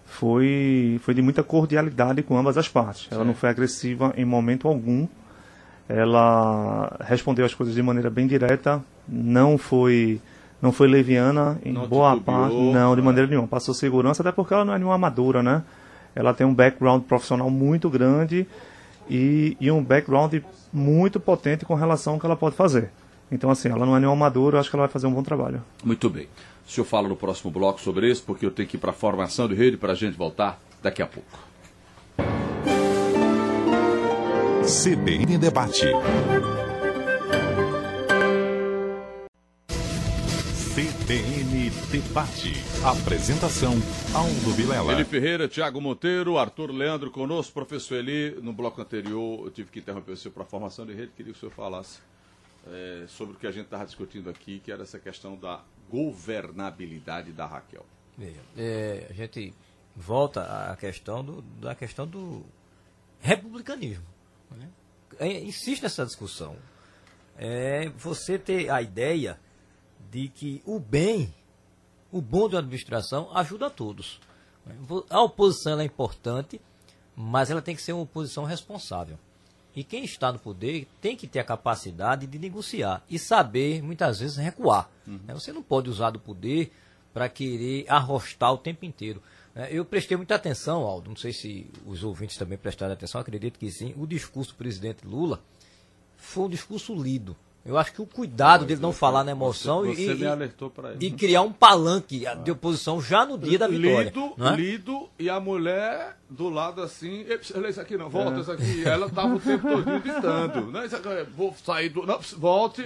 [0.06, 3.08] foi, foi de muita cordialidade com ambas as partes.
[3.12, 3.28] Ela Sim.
[3.28, 5.08] não foi agressiva em momento algum
[5.90, 10.22] ela respondeu as coisas de maneira bem direta, não foi
[10.62, 13.48] não foi leviana em não boa parte, não, de maneira nenhuma.
[13.48, 15.64] Passou segurança, até porque ela não é nenhuma amadora, né?
[16.14, 18.46] Ela tem um background profissional muito grande
[19.10, 20.36] e, e um background
[20.72, 22.92] muito potente com relação ao que ela pode fazer.
[23.32, 25.64] Então, assim, ela não é nenhuma amadora, acho que ela vai fazer um bom trabalho.
[25.84, 26.28] Muito bem.
[26.68, 28.94] O senhor fala no próximo bloco sobre isso, porque eu tenho que ir para a
[28.94, 31.49] formação de rede para a gente voltar daqui a pouco.
[34.70, 35.88] CBN Debate.
[40.76, 42.54] CBN Debate.
[42.86, 43.74] Apresentação:
[44.14, 44.94] Aldo Vilela.
[44.94, 48.40] Eli Ferreira, Tiago Monteiro, Arthur Leandro conosco, professor Eli.
[48.44, 51.32] No bloco anterior eu tive que interromper o senhor para a formação de rede, queria
[51.32, 52.00] que o senhor falasse
[52.68, 57.32] é, sobre o que a gente estava discutindo aqui, que era essa questão da governabilidade
[57.32, 57.88] da Raquel.
[58.16, 59.52] Veja, é, a gente
[59.96, 62.46] volta à questão do, da questão do
[63.20, 64.19] republicanismo.
[64.52, 64.70] Né?
[65.20, 66.56] É, insiste nessa discussão.
[67.38, 69.40] É você ter a ideia
[70.12, 71.34] de que o bem,
[72.12, 74.20] o bom da administração, ajuda a todos.
[75.10, 76.60] A oposição é importante,
[77.16, 79.18] mas ela tem que ser uma oposição responsável.
[79.76, 84.20] E quem está no poder tem que ter a capacidade de negociar e saber, muitas
[84.20, 84.90] vezes, recuar.
[85.08, 85.20] Uhum.
[85.30, 86.72] Você não pode usar do poder
[87.14, 89.22] para querer arrostar o tempo inteiro.
[89.60, 93.60] É, eu prestei muita atenção, Aldo, não sei se os ouvintes também prestaram atenção, acredito
[93.60, 93.94] que sim.
[93.98, 95.42] O discurso do presidente Lula
[96.16, 97.36] foi um discurso lido.
[97.66, 101.42] Eu acho que o cuidado dele não falar na emoção você, você e, e, criar
[101.42, 104.06] um palanque de oposição já no dia da vitória.
[104.06, 104.56] Lido, é?
[104.56, 107.26] lido e a mulher do lado assim,
[107.68, 108.42] isso aqui não, volta, é.
[108.42, 108.84] isso aqui.
[108.88, 110.72] Ela estava o tempo todo gritando.
[110.72, 112.06] Não, isso aqui, vou sair do.
[112.06, 112.86] Não, volte.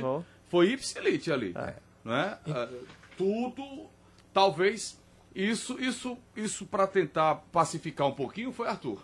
[0.50, 1.54] Foi ipsilite ali.
[1.56, 1.76] É.
[2.04, 2.38] Né?
[2.48, 2.70] É,
[3.16, 3.86] tudo,
[4.34, 4.98] talvez
[5.36, 9.00] isso, isso, isso para tentar pacificar um pouquinho foi Arthur.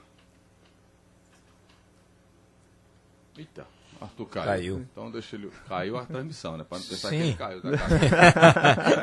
[3.37, 3.67] Eita,
[4.01, 4.45] Arthur caiu.
[4.45, 4.87] Caiu.
[4.91, 5.51] Então deixa ele.
[5.67, 6.63] Caiu a transmissão, né?
[6.63, 7.17] Para não pensar Sim.
[7.17, 7.77] que ele caiu da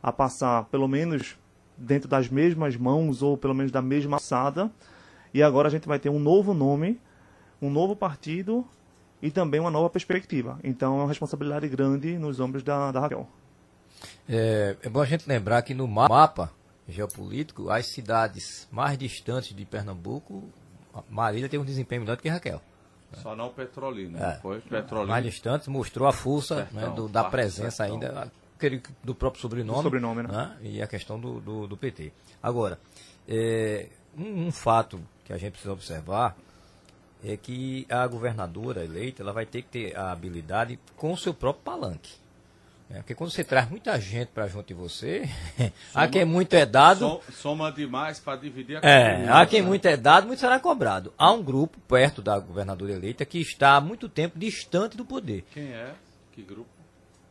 [0.01, 1.37] a passar, pelo menos
[1.77, 4.71] dentro das mesmas mãos ou pelo menos da mesma alçada.
[5.33, 6.99] E agora a gente vai ter um novo nome,
[7.61, 8.65] um novo partido
[9.21, 10.59] e também uma nova perspectiva.
[10.63, 13.27] Então é uma responsabilidade grande nos ombros da, da Raquel.
[14.27, 16.51] É, é bom a gente lembrar que no mapa
[16.87, 20.43] geopolítico, as cidades mais distantes de Pernambuco,
[21.09, 22.61] Marília tem um desempenho melhor do que Raquel.
[23.13, 24.39] Só não Petrolina, é.
[24.39, 24.59] foi?
[24.59, 25.11] Petrolina.
[25.11, 28.31] Mais distante, mostrou a força né, do, da presença ainda
[29.03, 30.29] do próprio sobrenome, do sobrenome né?
[30.29, 32.11] Né, e a questão do, do, do PT.
[32.41, 32.79] Agora,
[33.27, 36.35] é, um, um, fato que a gente precisa observar
[37.23, 41.33] é que a governadora eleita ela vai ter que ter a habilidade com o seu
[41.33, 42.15] próprio palanque.
[42.89, 45.29] É, porque quando você traz muita gente para junto de você,
[45.91, 47.21] soma, há quem muito é dado.
[47.33, 51.13] Soma demais para dividir a É, há quem muito é dado, muito será cobrado.
[51.17, 55.45] Há um grupo perto da governadora eleita que está há muito tempo distante do poder.
[55.53, 55.93] Quem é?
[56.31, 56.69] Que grupo?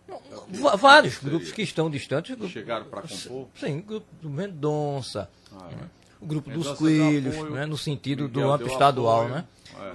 [0.08, 2.36] É vários grupos que estão distantes.
[2.50, 3.48] Chegaram para compor?
[3.56, 5.84] Sim, o grupo do Mendonça, ah, é.
[6.20, 9.22] o grupo Mendonça dos Coelhos, né, no sentido Miguel do âmbito estadual.
[9.22, 9.34] Apoio.
[9.34, 9.44] Né?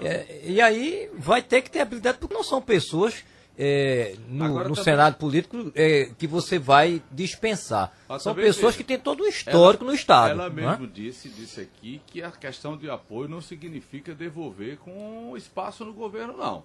[0.01, 0.07] É.
[0.07, 3.23] É, e aí vai ter que ter habilidade, porque não são pessoas
[3.63, 4.83] é, no, no também...
[4.83, 7.93] cenário político é, que você vai dispensar.
[8.09, 10.31] Mas São pessoas que têm todo o histórico ela, no Estado.
[10.31, 10.49] Ela é?
[10.49, 15.93] mesmo disse, disse aqui que a questão de apoio não significa devolver com espaço no
[15.93, 16.63] governo, não.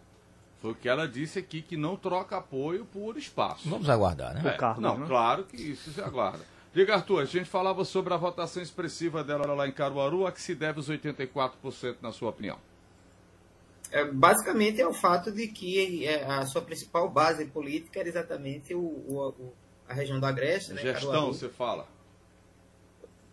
[0.63, 3.69] Foi o que ela disse aqui, que não troca apoio por espaço.
[3.69, 4.55] Vamos aguardar, né?
[4.55, 5.07] É, carro, não, né?
[5.07, 6.41] claro que isso se aguarda.
[6.73, 10.41] Diga, Arthur, a gente falava sobre a votação expressiva dela lá em Caruaru, a que
[10.41, 12.57] se deve os 84%, na sua opinião?
[13.91, 18.75] É, basicamente é o fato de que é, a sua principal base política era exatamente
[18.75, 19.53] o, o
[19.89, 20.73] a região da Agreste.
[20.73, 21.33] Né, gestão, Caruaru.
[21.33, 21.89] você fala?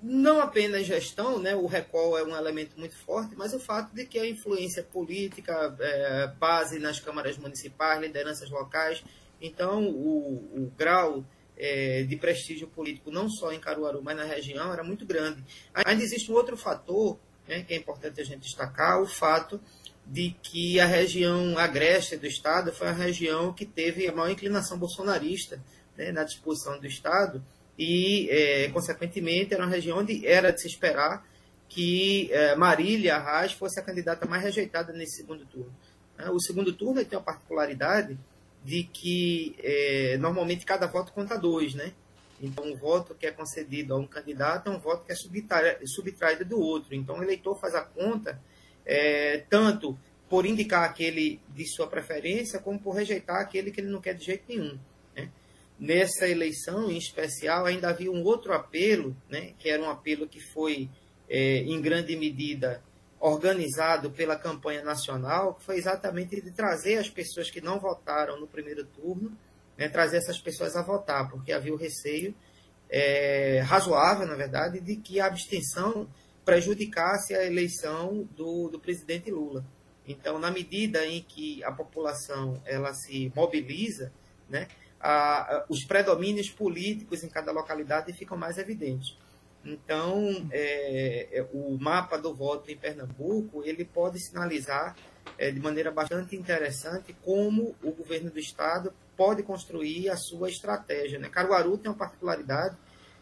[0.02, 4.06] Não apenas gestão, né, o recall é um elemento muito forte, mas o fato de
[4.06, 9.02] que a influência política, é, base nas câmaras municipais, lideranças locais,
[9.42, 11.24] então o, o grau
[11.58, 15.42] é, de prestígio político, não só em Caruaru, mas na região, era muito grande.
[15.74, 19.60] Ainda existe um outro fator né, que é importante a gente destacar, o fato
[20.06, 24.78] de que a região agreste do Estado foi a região que teve a maior inclinação
[24.78, 25.62] bolsonarista
[25.98, 27.44] né, na disposição do Estado
[27.78, 31.26] e, é, consequentemente, era uma região onde era de se esperar
[31.70, 35.74] que é, Marília Arraes fosse a candidata mais rejeitada nesse segundo turno.
[36.18, 36.30] Né.
[36.30, 38.18] O segundo turno tem a particularidade
[38.64, 41.92] de que é, normalmente cada voto conta dois, né?
[42.40, 46.46] Então, um voto que é concedido a um candidato é um voto que é subtraído
[46.46, 46.94] do outro.
[46.94, 48.40] Então, o eleitor faz a conta
[48.86, 49.98] é, tanto
[50.30, 54.26] por indicar aquele de sua preferência, como por rejeitar aquele que ele não quer de
[54.26, 54.80] jeito nenhum.
[55.16, 55.30] Né?
[55.80, 60.40] Nessa eleição, em especial, ainda havia um outro apelo, né, que era um apelo que
[60.40, 60.90] foi,
[61.30, 62.82] é, em grande medida,
[63.20, 68.48] organizado pela campanha nacional, que foi exatamente de trazer as pessoas que não votaram no
[68.48, 69.38] primeiro turno,
[69.78, 72.36] né, trazer essas pessoas a votar, porque havia o receio
[72.90, 76.08] é, razoável, na verdade, de que a abstenção
[76.46, 79.66] prejudicasse a eleição do, do presidente Lula.
[80.08, 84.12] Então, na medida em que a população ela se mobiliza,
[84.50, 84.68] né,
[85.00, 89.18] a, a, os predomínios políticos em cada localidade ficam mais evidentes.
[89.66, 94.96] Então, é, é, o mapa do voto em Pernambuco ele pode sinalizar
[95.38, 101.18] é, de maneira bastante interessante como o governo do estado pode construir a sua estratégia.
[101.18, 101.30] Né?
[101.30, 102.76] Caruaru tem uma particularidade,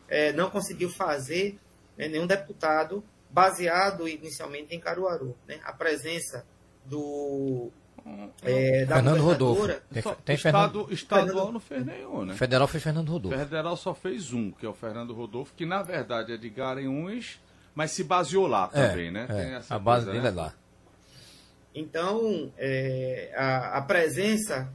[0.08, 1.60] é, não conseguiu fazer
[1.96, 5.36] né, nenhum deputado baseado inicialmente em Caruaru.
[5.48, 5.60] Né?
[5.64, 6.46] A presença
[6.86, 7.72] do
[8.44, 9.68] é, da Fernando Rodolfo.
[9.68, 10.94] Tem, tem estado, Fernando...
[10.94, 12.34] Estadual não fez nenhum, né?
[12.36, 13.38] Federal fez Fernando Rodolfo.
[13.38, 17.40] Federal só fez um, que é o Fernando Rodolfo, que na verdade é de Garanhuns,
[17.76, 19.28] mas se baseou lá é, também, né?
[19.30, 20.30] É, a base coisa, dele né?
[20.30, 20.54] é lá.
[21.74, 24.70] Então, é, a, a, presença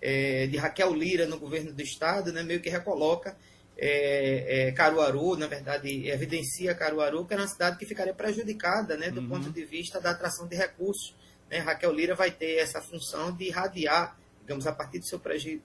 [0.00, 3.36] é, de Raquel Lira no governo do estado né, meio que recoloca
[3.76, 9.10] é, é, Caruaru, na verdade, evidencia Caruaru, que é uma cidade que ficaria prejudicada né,
[9.10, 9.28] do uhum.
[9.28, 11.14] ponto de vista da atração de recursos.
[11.50, 11.58] Né?
[11.58, 15.20] Raquel Lira vai ter essa função de irradiar, digamos, a partir do seu,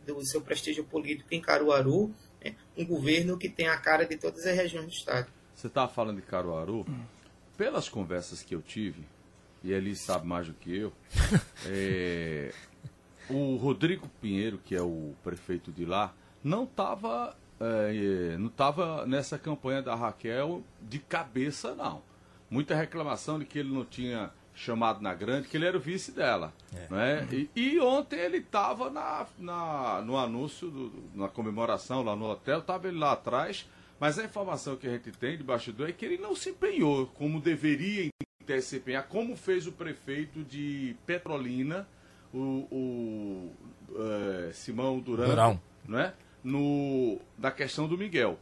[0.05, 4.45] do seu prestígio político em Caruaru, né, um governo que tem a cara de todas
[4.45, 5.27] as regiões do estado.
[5.53, 6.85] Você estava falando de Caruaru,
[7.57, 9.03] pelas conversas que eu tive,
[9.63, 10.93] e ele sabe mais do que eu,
[11.65, 12.53] é,
[13.29, 19.37] O Rodrigo Pinheiro, que é o prefeito de lá, não estava é, não estava nessa
[19.37, 22.01] campanha da Raquel de cabeça, não.
[22.49, 26.11] Muita reclamação de que ele não tinha chamado na grande, que ele era o vice
[26.11, 26.53] dela.
[26.73, 26.93] É.
[26.93, 27.27] Né?
[27.31, 32.59] E, e, ontem ele estava na, na, no anúncio, do, na comemoração lá no hotel,
[32.59, 36.05] estava ele lá atrás, mas a informação que a gente tem de bastidor é que
[36.05, 38.09] ele não se empenhou como deveria
[38.45, 41.87] ter se empenhar, como fez o prefeito de Petrolina,
[42.33, 43.53] o, o
[43.95, 45.61] é, Simão Durão, Durão.
[45.87, 46.13] Né?
[46.47, 48.37] No, na questão do Miguel.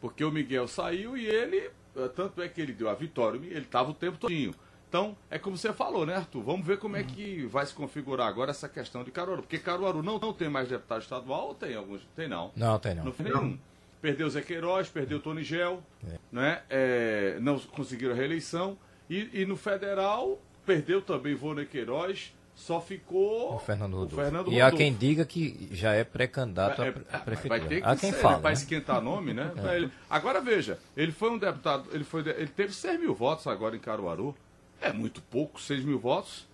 [0.00, 3.60] Porque o Miguel saiu e ele, eh, tanto é que ele deu a vitória, ele
[3.60, 4.54] estava o tempo todinho.
[4.88, 6.42] Então, é como você falou, né, Arthur?
[6.42, 9.42] Vamos ver como é que vai se configurar agora essa questão de Caruaru.
[9.42, 12.02] Porque Caruaru não, não tem mais deputado estadual ou tem alguns?
[12.16, 12.50] Tem não.
[12.56, 13.04] Não, tem não.
[13.04, 13.56] Não tem nenhum.
[14.02, 16.18] Perdeu Zé Queiroz, perdeu Tony Gel, é.
[16.32, 16.62] Né?
[16.68, 18.76] É, não conseguiram a reeleição.
[19.08, 24.20] E, e, no federal, perdeu também Vônei Queiroz, só ficou o Fernando Rodolfo.
[24.20, 27.58] O Fernando e há quem diga que já é pré-candidato é, à prefeitura.
[27.58, 28.58] Vai ter que há quem fala, vai né?
[28.58, 29.50] esquentar nome, né?
[29.56, 29.76] É.
[29.76, 33.74] Ele, agora veja, ele foi um deputado, ele, foi, ele teve 6 mil votos agora
[33.74, 34.36] em Caruaru.
[34.80, 36.46] É muito pouco, 6 mil votos.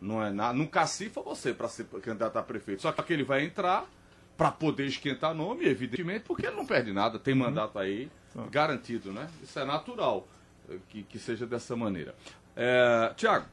[0.00, 0.52] Não é nada.
[0.52, 2.82] Não cacifa você para ser candidato a prefeito.
[2.82, 3.86] Só que ele vai entrar
[4.36, 7.40] para poder esquentar nome, evidentemente, porque ele não perde nada, tem uhum.
[7.40, 8.48] mandato aí uhum.
[8.50, 9.28] garantido, né?
[9.42, 10.28] Isso é natural
[10.68, 12.14] eh, que, que seja dessa maneira.
[12.56, 13.46] É, Tiago,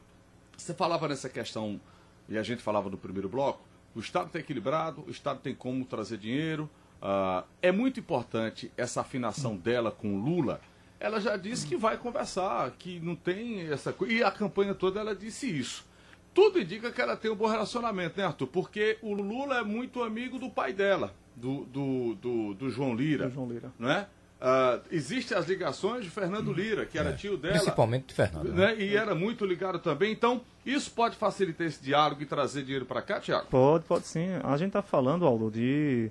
[0.56, 1.80] você falava nessa questão,
[2.28, 3.62] e a gente falava no primeiro bloco,
[3.94, 6.68] o Estado está equilibrado, o Estado tem como trazer dinheiro.
[7.02, 10.60] Uh, é muito importante essa afinação dela com o Lula,
[11.00, 14.14] ela já disse que vai conversar, que não tem essa coisa.
[14.14, 15.84] E a campanha toda ela disse isso.
[16.32, 18.46] Tudo indica que ela tem um bom relacionamento, né, Arthur?
[18.46, 23.26] Porque o Lula é muito amigo do pai dela, do, do, do, do João Lira.
[23.28, 23.72] Do João Lira.
[23.78, 24.06] Não é?
[24.42, 27.12] Uh, Existem as ligações de Fernando Lira, que era é.
[27.12, 27.54] tio dela.
[27.54, 28.48] Principalmente de Fernando.
[28.48, 28.74] Né?
[28.74, 28.82] né?
[28.82, 30.12] E era muito ligado também.
[30.12, 33.46] Então, isso pode facilitar esse diálogo e trazer dinheiro para cá, Tiago?
[33.46, 34.26] Pode, pode sim.
[34.42, 36.10] A gente está falando, Aldo, de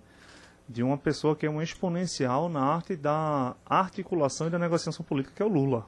[0.72, 5.36] de uma pessoa que é um exponencial na arte da articulação e da negociação política,
[5.36, 5.86] que é o Lula.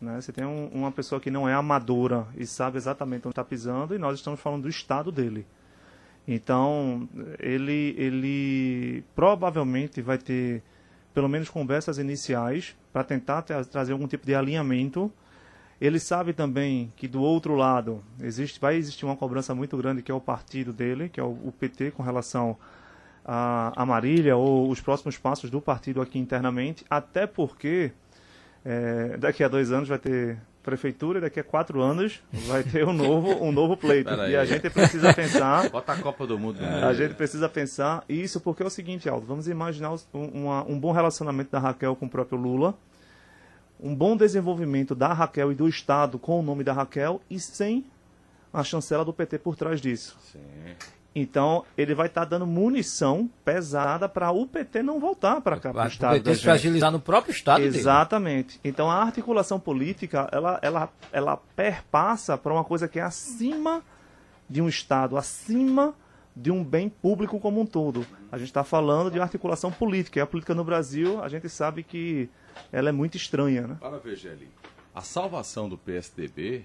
[0.00, 0.20] Né?
[0.20, 3.94] Você tem um, uma pessoa que não é amadora e sabe exatamente onde está pisando,
[3.94, 5.46] e nós estamos falando do estado dele.
[6.28, 10.62] Então, ele, ele provavelmente vai ter,
[11.14, 15.12] pelo menos, conversas iniciais para tentar trazer algum tipo de alinhamento.
[15.80, 20.12] Ele sabe também que do outro lado existe, vai existir uma cobrança muito grande, que
[20.12, 22.56] é o partido dele, que é o, o PT, com relação
[23.24, 27.92] a Marília ou os próximos passos do partido aqui internamente, até porque
[28.64, 32.86] é, daqui a dois anos vai ter prefeitura e daqui a quatro anos vai ter
[32.86, 34.10] um novo, um novo pleito.
[34.10, 35.68] e a gente precisa pensar.
[35.70, 36.60] Bota a Copa do Mundo.
[36.60, 36.84] Né?
[36.84, 39.26] A gente precisa pensar isso porque é o seguinte, Aldo.
[39.26, 42.74] Vamos imaginar um, uma, um bom relacionamento da Raquel com o próprio Lula,
[43.78, 47.84] um bom desenvolvimento da Raquel e do Estado com o nome da Raquel e sem
[48.52, 50.16] a chancela do PT por trás disso.
[50.32, 50.40] Sim.
[51.14, 55.72] Então, ele vai estar tá dando munição pesada para o PT não voltar para cá,
[55.72, 56.12] para o Estado.
[56.12, 58.58] O PT se fragilizar no próprio Estado Exatamente.
[58.58, 58.60] Dele.
[58.64, 63.82] Então, a articulação política, ela, ela, ela perpassa para uma coisa que é acima
[64.48, 65.94] de um Estado, acima
[66.34, 68.06] de um bem público como um todo.
[68.30, 70.18] A gente está falando de articulação política.
[70.18, 72.28] E a política no Brasil, a gente sabe que
[72.70, 73.66] ela é muito estranha.
[73.66, 73.76] Né?
[73.80, 74.48] Para ver, Geli.
[74.94, 76.64] A salvação do PSDB,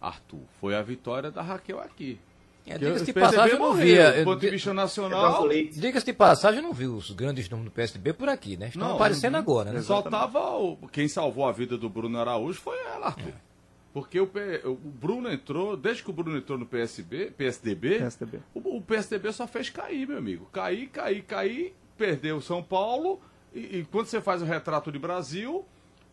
[0.00, 2.20] Arthur, foi a vitória da Raquel aqui.
[2.66, 4.24] É, Diga-se de passagem, eu não via.
[4.72, 5.48] Nacional.
[5.48, 8.68] Diga-se de passagem, eu não vi os grandes nomes do PSDB por aqui, né?
[8.68, 9.82] Estão não, aparecendo agora, né?
[9.82, 10.56] Só tava.
[10.56, 13.28] O, quem salvou a vida do Bruno Araújo foi ela, Arthur.
[13.28, 13.52] É.
[13.92, 14.30] Porque o,
[14.64, 18.40] o, Bruno entrou, desde que o Bruno entrou no PSB, PSDB, PSDB.
[18.54, 20.48] O, o, PSDB só fez cair, meu amigo.
[20.50, 23.20] Cair, cair, cair, perdeu São Paulo.
[23.52, 25.66] E, e quando você faz o retrato de Brasil,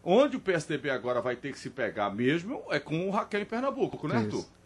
[0.04, 3.46] onde o PSDB agora vai ter que se pegar mesmo é com o Raquel em
[3.46, 4.40] Pernambuco, né, Arthur?
[4.40, 4.59] Isso.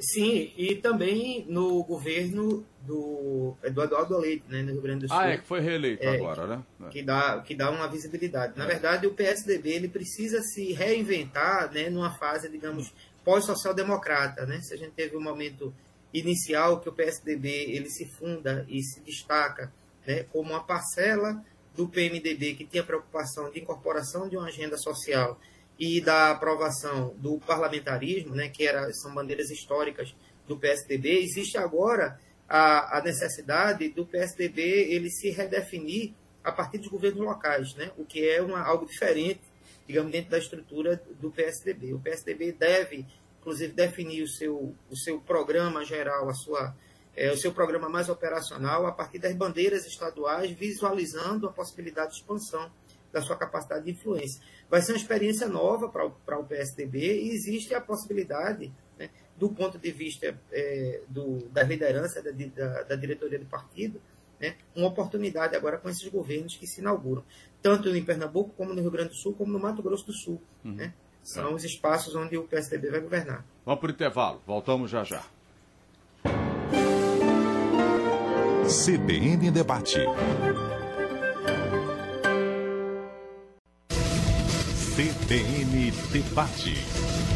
[0.00, 5.18] Sim, e também no governo do Eduardo Leite, né, no Rio Grande do Sul.
[5.18, 6.62] Ah, é que foi reeleito é, agora, né?
[6.84, 6.88] É.
[6.88, 8.56] Que dá, que dá uma visibilidade.
[8.56, 8.68] Na é.
[8.68, 14.46] verdade, o PSDB ele precisa se reinventar né, numa fase, digamos, pós-social-democrata.
[14.46, 14.60] Né?
[14.60, 15.74] Se a gente teve um momento
[16.14, 19.72] inicial que o PSDB ele se funda e se destaca
[20.06, 21.44] né, como uma parcela
[21.76, 25.38] do PMDB que tinha preocupação de incorporação de uma agenda social
[25.78, 30.14] e da aprovação do parlamentarismo, né, que era, são bandeiras históricas
[30.46, 32.18] do PSDB, existe agora
[32.48, 38.04] a, a necessidade do PSDB ele se redefinir a partir dos governos locais, né, o
[38.04, 39.40] que é uma, algo diferente,
[39.86, 41.94] digamos, dentro da estrutura do PSDB.
[41.94, 43.06] O PSDB deve,
[43.40, 46.74] inclusive, definir o seu, o seu programa geral, a sua,
[47.14, 52.16] é, o seu programa mais operacional a partir das bandeiras estaduais, visualizando a possibilidade de
[52.16, 52.70] expansão
[53.12, 54.40] da sua capacidade de influência.
[54.68, 59.78] Vai ser uma experiência nova para o PSDB e existe a possibilidade né, do ponto
[59.78, 64.00] de vista é, do, da liderança da, da, da, diretoria do partido,
[64.40, 67.24] né, uma oportunidade agora com esses governos que se inauguram,
[67.62, 70.42] tanto em Pernambuco, como no Rio Grande do Sul, como no Mato Grosso do Sul.
[70.64, 70.74] Uhum.
[70.74, 70.92] Né,
[71.22, 71.54] são é.
[71.54, 73.44] os espaços onde o PSDB vai governar.
[73.64, 75.24] Vamos para o intervalo, voltamos já já.
[78.68, 79.98] CBN Debate.
[84.98, 86.74] CBN Debate.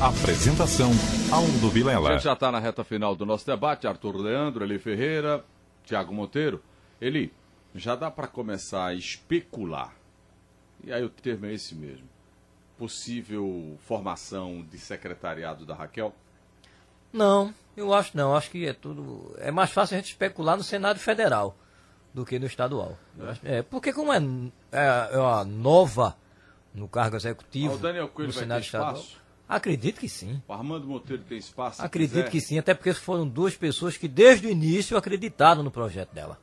[0.02, 0.90] Apresentação
[1.30, 2.08] Aldo Vilela.
[2.08, 3.86] A gente já está na reta final do nosso debate.
[3.86, 5.44] Arthur Leandro, Eli Ferreira,
[5.84, 6.60] Tiago Monteiro.
[7.00, 7.32] Eli,
[7.72, 9.94] já dá para começar a especular.
[10.82, 12.08] E aí o termo é esse mesmo.
[12.76, 16.12] Possível formação de secretariado da Raquel?
[17.12, 18.34] Não, eu acho não.
[18.34, 19.36] Acho que é tudo.
[19.38, 21.56] É mais fácil a gente especular no Senado Federal
[22.12, 22.98] do que no estadual.
[23.44, 24.18] É, é porque como é,
[24.72, 26.16] é, é uma nova
[26.74, 27.72] no cargo executivo.
[27.72, 28.94] Ah, o Daniel Coelho no Senado Estadual.
[28.94, 29.22] Espaço?
[29.48, 30.42] Acredito que sim.
[30.48, 31.82] O Armando Monteiro tem espaço?
[31.82, 36.12] Acredito que sim, até porque foram duas pessoas que desde o início acreditaram no projeto
[36.12, 36.40] dela.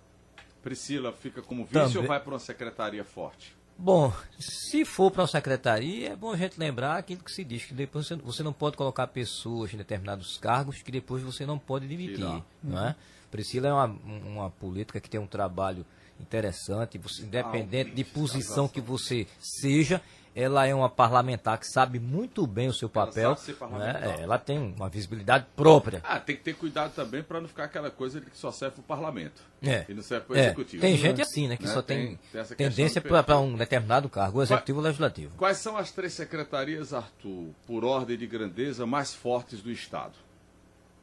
[0.62, 1.98] Priscila fica como vice Também.
[1.98, 3.58] ou vai para uma secretaria forte?
[3.78, 7.64] Bom, se for para uma secretaria, é bom a gente lembrar aquilo que se diz,
[7.64, 11.88] que depois você não pode colocar pessoas em determinados cargos que depois você não pode
[11.88, 12.44] demitir.
[12.62, 12.96] Não é?
[13.32, 15.86] Priscila é uma, uma política que tem um trabalho
[16.20, 20.02] interessante, você, independente de posição que você seja,
[20.36, 23.36] ela é uma parlamentar que sabe muito bem o seu papel.
[23.62, 24.18] Ela, né?
[24.20, 26.02] é, ela tem uma visibilidade própria.
[26.04, 28.76] Ah, tem que ter cuidado também para não ficar aquela coisa de que só serve
[28.76, 29.42] para o parlamento.
[29.62, 29.86] É.
[29.90, 30.46] E não serve para o é.
[30.46, 30.82] executivo.
[30.82, 31.58] Tem gente assim, né?
[31.58, 31.74] Que né?
[31.74, 35.36] só tem, tem tendência para um determinado cargo, executivo ou legislativo.
[35.38, 40.14] Quais são as três secretarias, Arthur, por ordem de grandeza, mais fortes do Estado?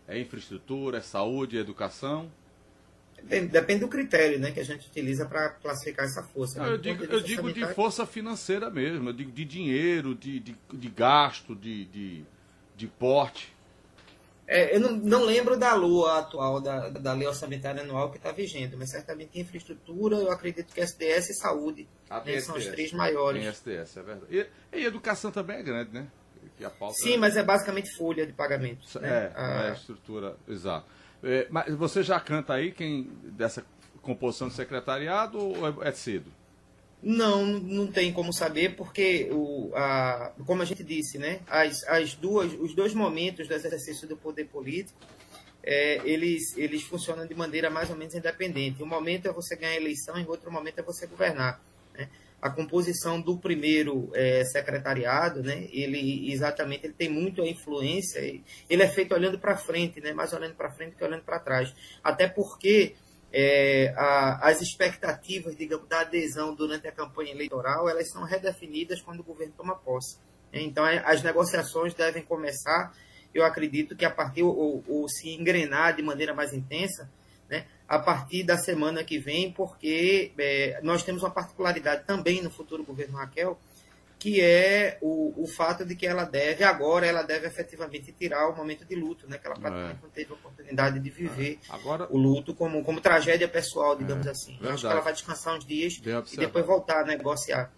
[0.08, 2.30] É infraestrutura, é saúde, é educação?
[3.26, 6.58] Depende, depende, do critério né, que a gente utiliza para classificar essa força.
[6.58, 6.72] Não, né?
[6.74, 10.88] eu digo, eu digo de força financeira mesmo, eu digo de dinheiro, de, de, de
[10.88, 12.24] gasto, de, de,
[12.76, 13.54] de porte.
[14.48, 18.30] É, eu não, não, lembro da lua atual, da, da lei orçamentária anual que está
[18.30, 22.92] vigente, mas certamente infraestrutura, eu acredito que SDS e saúde ah, né, são os três
[22.92, 23.42] maiores.
[23.60, 24.48] Tem SDS, é verdade.
[24.72, 26.06] E, e educação também é grande, né?
[26.92, 27.16] Sim, é...
[27.16, 28.86] mas é basicamente folha de pagamento.
[29.00, 29.08] Né?
[29.08, 29.64] É, a...
[29.64, 30.86] é a estrutura, exato.
[31.26, 33.66] É, mas você já canta aí quem dessa
[34.00, 36.30] composição de secretariado ou é, é cedo?
[37.02, 42.14] Não, não tem como saber, porque, o, a, como a gente disse, né, as, as
[42.14, 44.98] duas, os dois momentos do exercício do poder político,
[45.62, 48.82] é, eles, eles funcionam de maneira mais ou menos independente.
[48.82, 51.60] Um momento é você ganhar a eleição, em outro momento é você governar.
[51.92, 52.08] Né?
[52.40, 58.20] A composição do primeiro é, secretariado, né, ele exatamente ele tem muito a influência,
[58.68, 61.74] ele é feito olhando para frente, né, mais olhando para frente que olhando para trás.
[62.04, 62.94] Até porque
[63.32, 69.20] é, a, as expectativas, digamos, da adesão durante a campanha eleitoral, elas são redefinidas quando
[69.20, 70.18] o governo toma posse.
[70.52, 72.94] Então, é, as negociações devem começar,
[73.34, 77.10] eu acredito que a partir, ou, ou se engrenar de maneira mais intensa,
[77.88, 82.82] a partir da semana que vem, porque é, nós temos uma particularidade também no futuro
[82.82, 83.58] governo Raquel,
[84.18, 88.56] que é o, o fato de que ela deve, agora, ela deve efetivamente tirar o
[88.56, 89.38] momento de luto, né?
[89.38, 90.02] Que ela praticamente é.
[90.02, 91.74] não teve a oportunidade de viver é.
[91.74, 94.58] agora, o luto como, como tragédia pessoal, digamos é, assim.
[94.62, 96.00] Acho que ela vai descansar uns dias
[96.32, 97.70] e depois voltar a negociar.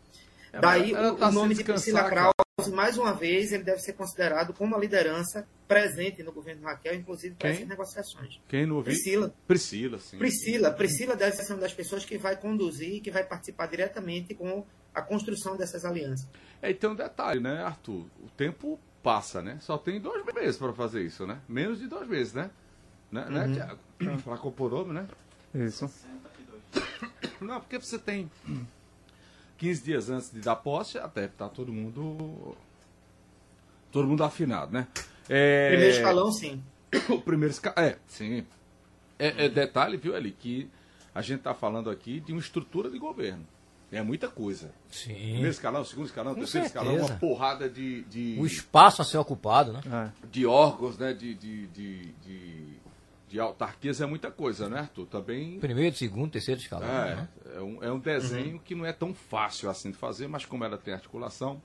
[0.52, 3.92] É, Daí o, tá o nome de Priscila Krause, mais uma vez, ele deve ser
[3.92, 8.40] considerado como uma liderança presente no governo Raquel, inclusive para essas negociações.
[8.48, 8.94] Quem não ouviu?
[8.94, 9.34] Priscila.
[9.46, 10.18] Priscila, sim.
[10.18, 10.70] Priscila.
[10.72, 14.64] Priscila deve ser uma das pessoas que vai conduzir, que vai participar diretamente com
[14.94, 16.26] a construção dessas alianças.
[16.62, 18.06] É, então, um detalhe, né, Arthur?
[18.24, 19.58] O tempo passa, né?
[19.60, 21.38] Só tem dois meses para fazer isso, né?
[21.46, 22.50] Menos de dois meses, né?
[23.12, 23.48] Né, né uhum.
[23.48, 24.22] né Tiago?
[24.24, 25.06] Para compor né?
[25.54, 25.90] Isso.
[27.40, 28.30] Não, porque você tem
[29.58, 32.56] 15 dias antes de dar posse, até tá todo mundo.
[33.92, 34.86] Todo mundo afinado, né?
[35.28, 35.68] É...
[35.68, 36.62] Primeiro escalão, sim.
[37.08, 37.88] o primeiro escalão.
[37.88, 38.44] É, sim.
[39.18, 40.70] É, é, detalhe, viu, ali, que
[41.14, 43.44] a gente está falando aqui de uma estrutura de governo.
[43.90, 44.70] É muita coisa.
[44.90, 45.14] Sim.
[45.14, 46.92] Primeiro escalão, segundo escalão, Com terceiro certeza.
[46.92, 48.36] escalão, uma porrada de, de.
[48.38, 49.80] O espaço a ser ocupado, né?
[49.90, 50.26] É.
[50.30, 51.14] De órgãos, né?
[51.14, 52.74] De, de, de, de,
[53.30, 55.06] de, autarquias é muita coisa, né, Arthur?
[55.06, 55.58] Também.
[55.58, 56.86] Primeiro, segundo, terceiro escalão.
[56.86, 57.28] É, né?
[57.54, 58.58] é, um, é um desenho uhum.
[58.58, 61.60] que não é tão fácil assim de fazer, mas como ela tem articulação,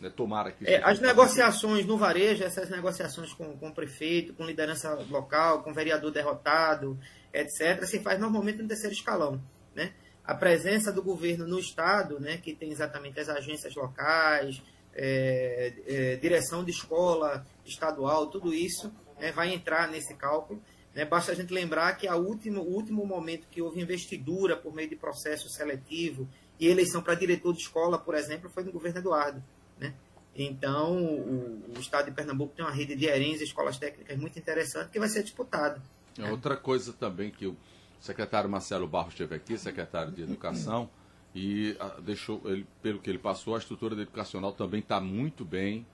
[0.00, 0.66] né, tomara que.
[0.66, 5.72] É, as negociações no varejo, essas negociações com, com o prefeito, com liderança local, com
[5.72, 6.98] vereador derrotado,
[7.32, 9.40] etc., se faz normalmente no terceiro escalão,
[9.74, 9.92] né?
[10.26, 14.60] a presença do governo no Estado, né, que tem exatamente as agências locais,
[14.92, 20.60] é, é, direção de escola estadual, tudo isso né, vai entrar nesse cálculo.
[20.92, 21.04] Né?
[21.04, 24.88] Basta a gente lembrar que a último, o último momento que houve investidura por meio
[24.88, 26.28] de processo seletivo
[26.58, 29.44] e eleição para diretor de escola, por exemplo, foi no governo Eduardo.
[29.78, 29.94] Né?
[30.34, 34.90] Então, o, o, estado de Pernambuco tem uma rede de ERINs, escolas técnicas muito interessante,
[34.90, 35.80] que vai ser disputada.
[36.18, 37.56] É outra coisa também que o
[38.00, 40.88] secretário Marcelo Barros esteve aqui, secretário de Educação,
[41.34, 45.86] e ah, deixou, ele, pelo que ele passou, a estrutura educacional também está muito bem,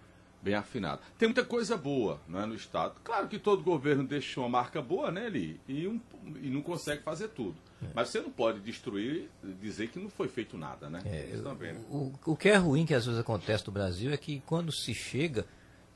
[0.43, 1.01] bem afinada.
[1.17, 2.95] Tem muita coisa boa né, no Estado.
[3.05, 5.61] Claro que todo governo deixa uma marca boa, né, Eli?
[5.69, 6.01] E, um,
[6.43, 7.55] e não consegue fazer tudo.
[7.83, 7.87] É.
[7.95, 9.31] Mas você não pode destruir,
[9.61, 11.01] dizer que não foi feito nada, né?
[11.05, 11.81] É, também, né?
[11.89, 14.93] O, o que é ruim que às vezes acontece no Brasil é que quando se
[14.93, 15.47] chega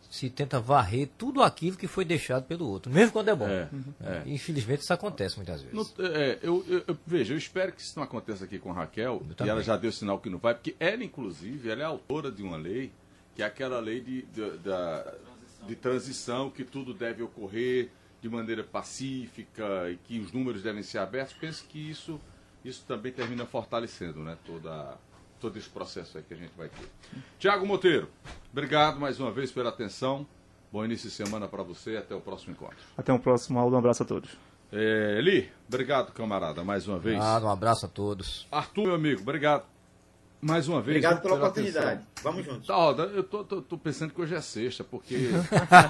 [0.08, 3.48] se tenta varrer tudo aquilo que foi deixado pelo outro, mesmo quando é bom.
[3.48, 3.68] É,
[4.00, 4.22] é.
[4.26, 5.74] Infelizmente isso acontece muitas vezes.
[5.74, 8.74] No, é, eu, eu, eu, veja, eu espero que isso não aconteça aqui com a
[8.74, 12.30] Raquel, e ela já deu sinal que não vai, porque ela, inclusive, ela é autora
[12.30, 12.92] de uma lei,
[13.36, 17.90] que é aquela lei de, de, de, de transição, que tudo deve ocorrer
[18.22, 21.36] de maneira pacífica e que os números devem ser abertos.
[21.38, 22.18] Penso que isso,
[22.64, 24.96] isso também termina fortalecendo né, toda
[25.38, 26.88] todo esse processo aí que a gente vai ter.
[27.38, 28.08] Tiago Monteiro,
[28.50, 30.26] obrigado mais uma vez pela atenção.
[30.72, 32.78] Bom início de semana para você e até o próximo encontro.
[32.96, 34.30] Até o próximo aula, um abraço a todos.
[34.72, 37.20] É, Eli, obrigado, camarada, mais uma vez.
[37.20, 38.48] Ah, um abraço a todos.
[38.50, 39.66] Arthur, meu amigo, obrigado.
[40.46, 40.96] Mais uma vez.
[40.98, 41.86] Obrigado pela, pela oportunidade.
[41.86, 42.06] Atenção.
[42.22, 42.66] Vamos juntos.
[42.68, 45.30] Tá, eu tô, tô, tô, pensando que hoje é sexta, porque.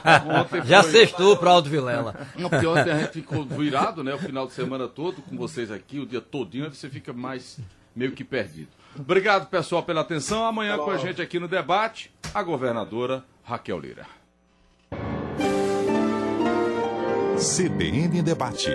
[0.65, 0.93] Já foi...
[0.93, 2.27] sextou para Aldo Vilela.
[2.39, 4.15] Não, porque ontem a gente ficou virado, né?
[4.15, 7.59] O final de semana todo com vocês aqui, o dia todinho, você fica mais
[7.95, 8.69] meio que perdido.
[8.99, 10.47] Obrigado, pessoal, pela atenção.
[10.47, 14.07] Amanhã com a gente aqui no debate, a governadora Raquel Lira.
[17.37, 18.71] CBN Debate.